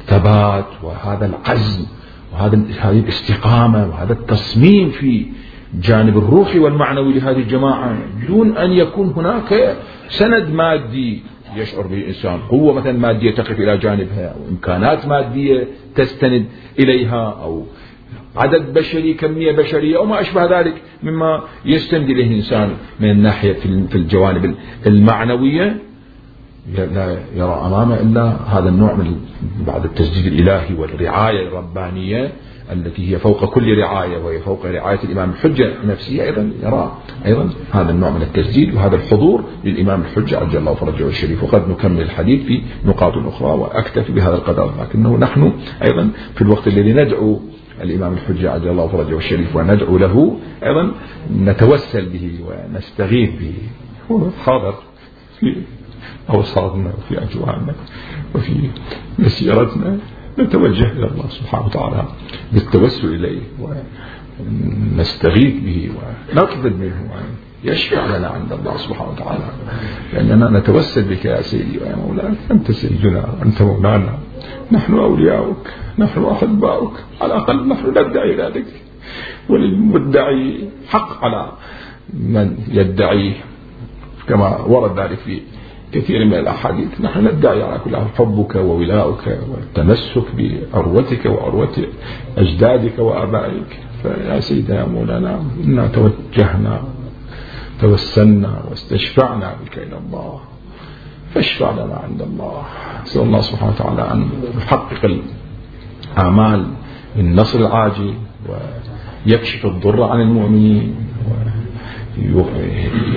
الثبات 0.06 0.66
وهذا 0.84 1.26
العزم 1.26 1.86
وهذا 2.34 2.62
هذه 2.80 3.00
الاستقامة 3.00 3.88
وهذا 3.88 4.14
التصميم 4.14 4.90
في 4.90 5.26
الجانب 5.74 6.18
الروحي 6.18 6.60
والمعنوي 6.60 7.14
لهذه 7.14 7.38
الجماعة 7.38 7.98
دون 8.28 8.58
أن 8.58 8.72
يكون 8.72 9.14
هناك 9.18 9.78
سند 10.10 10.50
مادي 10.50 11.24
يشعر 11.56 11.88
به 11.88 11.98
الإنسان. 11.98 12.40
قوة 12.50 12.74
مثلا 12.74 12.92
مادية 12.92 13.32
تقف 13.32 13.60
إلى 13.60 13.78
جانبها 13.78 14.28
أو 14.28 14.40
إمكانات 14.50 15.08
مادية 15.08 15.68
تستند 15.96 16.46
إليها 16.80 17.38
أو 17.44 17.66
عدد 18.36 18.74
بشري 18.74 19.14
كمية 19.14 19.52
بشرية 19.52 19.98
أو 19.98 20.06
ما 20.06 20.22
أشبه 20.22 20.60
ذلك 20.60 20.82
مما 21.04 21.42
يستند 21.66 22.10
إليه 22.10 22.28
الإنسان 22.28 22.70
من 23.00 23.10
الناحية 23.10 23.54
في 23.90 23.96
الجوانب 23.96 24.56
المعنوية. 24.88 25.78
لا 26.74 27.18
يرى 27.36 27.62
أمامه 27.66 28.00
إلا 28.00 28.38
هذا 28.48 28.70
النوع 28.70 28.94
من 28.94 29.16
بعد 29.68 29.86
التسديد 29.86 30.34
الإلهي 30.34 30.76
والرعاية 30.76 31.48
الربانية 31.48 32.32
التي 32.72 33.12
هي 33.12 33.20
فوق 33.20 33.46
كل 33.46 33.78
رعاية 33.78 34.18
وهي 34.18 34.40
فوق 34.40 34.66
رعاية 34.66 35.00
الإمام 35.04 35.30
الحجة 35.30 35.74
نفسه 35.86 36.24
أيضا 36.24 36.52
يرى 36.64 36.98
أيضا 37.26 37.50
هذا 37.72 37.92
النوع 37.92 38.10
من 38.10 38.22
التسديد 38.22 38.74
وهذا 38.74 38.96
الحضور 38.96 39.44
للإمام 39.64 40.02
الحجة 40.02 40.40
عجل 40.40 40.58
الله 40.58 40.74
فرجه 40.74 41.08
الشريف 41.08 41.44
وقد 41.44 41.70
نكمل 41.70 42.02
الحديث 42.02 42.46
في 42.46 42.62
نقاط 42.86 43.14
أخرى 43.18 43.50
وأكتفي 43.50 44.12
بهذا 44.12 44.36
القدر 44.36 44.74
لكنه 44.82 45.18
نحن 45.18 45.54
أيضا 45.84 46.10
في 46.36 46.42
الوقت 46.42 46.68
الذي 46.68 46.94
ندعو 46.94 47.40
الإمام 47.82 48.14
الحجة 48.14 48.52
عجل 48.52 48.70
الله 48.70 48.88
فرجه 48.88 49.18
الشريف 49.18 49.56
وندعو 49.56 49.98
له 49.98 50.38
أيضا 50.64 50.92
نتوسل 51.38 52.06
به 52.06 52.32
ونستغيث 52.48 53.30
به. 53.30 53.54
هو 54.12 54.30
حاضر 54.46 54.74
في 56.28 56.34
أوصارنا 56.34 56.94
وفي 56.98 57.24
أجواننا 57.24 57.76
وفي 58.36 58.70
مسيرتنا 59.20 59.98
نتوجه 60.40 60.92
إلى 60.92 61.08
الله 61.08 61.28
سبحانه 61.30 61.66
وتعالى 61.66 62.06
بالتوسل 62.54 63.08
إليه 63.08 63.42
ونستغيث 63.60 65.54
به 65.64 65.92
ونطلب 65.96 66.80
منه 66.80 67.00
أن 67.16 67.26
يشفع 67.64 68.18
لنا 68.18 68.28
عند 68.28 68.54
الله 68.54 68.78
سبحانه 68.78 69.12
وتعالى. 69.12 69.44
لأننا 70.14 70.60
نتوسل 70.60 71.04
بك 71.04 71.26
يا 71.26 71.42
سيدي 71.42 71.78
ويا 71.78 71.96
مولانا 71.96 72.36
أنت 72.52 72.72
سيدنا 72.72 73.26
أنت 73.44 73.62
مولانا. 73.62 74.20
نحن 74.72 74.94
أولياؤك 74.94 75.74
نحن 75.98 76.24
أحباؤك. 76.24 76.94
على 77.22 77.34
الأقل 77.34 77.68
نحن 77.68 77.90
ندعي 77.90 78.36
ذلك 78.36 78.66
وللمدعي 79.50 80.70
حق 80.88 81.24
على 81.24 81.52
من 82.14 82.58
يدعيه 82.68 83.34
كما 84.28 84.58
ورد 84.58 85.00
ذلك 85.00 85.20
في 85.20 85.42
كثير 85.96 86.26
من 86.26 86.34
الأحاديث. 86.34 87.02
نحن 87.02 87.28
ندعي 87.28 87.64
على 87.64 87.80
كل 87.80 87.98
حبك 87.98 88.56
وولاؤك 88.56 89.26
والتمسك 89.50 90.28
بعروتك 90.36 91.26
وعروة 91.26 91.78
أجدادك 92.38 93.00
وآبائك. 93.00 93.72
فيا 94.04 94.40
سيدنا 94.40 94.80
يا 94.80 94.86
مولانا 94.86 95.40
إنا 95.64 95.88
توجهنا 95.88 96.76
توسلنا 97.82 98.64
واستشفعنا 98.70 99.56
بك 99.66 99.78
إلى 99.78 99.98
الله. 99.98 100.40
فاشفع 101.34 101.72
لنا 101.72 101.96
عند 102.04 102.22
الله. 102.22 102.64
نسأل 103.04 103.22
الله 103.22 103.42
سبحانه 103.42 103.72
وتعالى 103.72 104.04
أن 104.14 104.30
يحقق 104.58 105.02
الآمال 106.16 106.62
النصر 107.20 107.60
العاجل 107.60 108.14
ويكشف 108.50 109.66
الضر 109.66 110.04
عن 110.04 110.22
المؤمنين. 110.22 110.96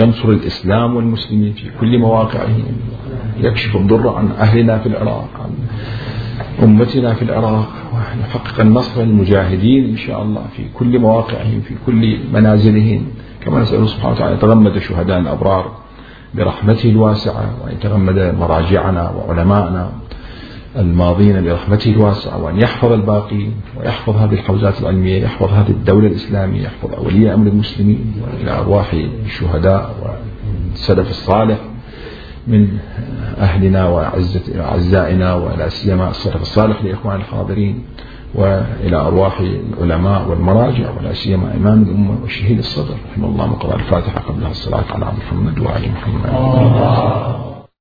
ينصر 0.01 0.29
الإسلام 0.29 0.97
والمسلمين 0.97 1.53
في 1.53 1.71
كل 1.81 1.99
مواقعهم. 1.99 2.65
يكشف 3.41 3.77
الضر 3.77 4.09
عن 4.09 4.31
أهلنا 4.41 4.79
في 4.79 4.87
العراق 4.87 5.29
عن 5.41 5.51
أمتنا 6.63 7.15
في 7.15 7.23
العراق 7.23 7.69
ويحقق 7.95 8.61
النصر 8.61 9.03
للمجاهدين 9.03 9.85
إن 9.85 9.97
شاء 9.97 10.23
الله 10.23 10.43
في 10.57 10.63
كل 10.75 10.99
مواقعهم 10.99 11.61
في 11.61 11.75
كل 11.87 12.19
منازلهم. 12.33 13.07
كما 13.45 13.61
نسأل 13.61 13.89
سبحانه 13.89 14.15
وتعالى 14.15 14.35
يتغمد 14.35 14.79
شهداء 14.79 15.19
الأبرار 15.19 15.73
برحمته 16.35 16.91
الواسعة 16.91 17.51
ويتغمد 17.65 18.35
مراجعنا 18.41 19.11
وعلماءنا. 19.11 19.93
الماضين 20.79 21.45
برحمته 21.45 21.91
الواسعة 21.91 22.43
وأن 22.45 22.57
يحفظ 22.61 22.93
الباقي 22.93 23.47
ويحفظ 23.77 24.17
هذه 24.17 24.33
الحوزات 24.33 24.81
العلمية 24.81 25.23
يحفظ 25.23 25.53
هذه 25.53 25.71
الدولة 25.71 26.07
الإسلامية 26.07 26.63
يحفظ 26.63 26.95
أولياء 26.95 27.35
أمر 27.35 27.47
المسلمين 27.47 28.15
وإلى 28.23 28.51
أرواح 28.51 28.93
الشهداء 29.25 29.95
والسلف 30.73 31.11
الصالح 31.11 31.59
من 32.47 32.79
أهلنا 33.39 33.89
وأعزائنا 33.89 35.35
ولا 35.35 35.69
سيما 35.69 36.11
السلف 36.11 36.43
الصالح 36.43 36.85
لإخوان 36.85 37.17
الحاضرين 37.17 37.83
وإلى 38.35 38.97
أرواح 38.97 39.41
العلماء 39.41 40.29
والمراجع 40.29 40.91
ولا 41.01 41.13
سيما 41.13 41.55
إمام 41.55 41.83
الأمة 41.83 42.19
وشهيد 42.25 42.59
الصدر 42.59 42.95
رحمه 43.13 43.29
الله 43.29 43.47
مقرأ 43.47 43.75
الفاتحة 43.75 44.21
قبلها 44.21 44.51
الصلاة 44.51 44.85
على 44.91 45.05
محمد 45.05 45.59
وعلى 45.59 45.89
محمد. 45.89 47.48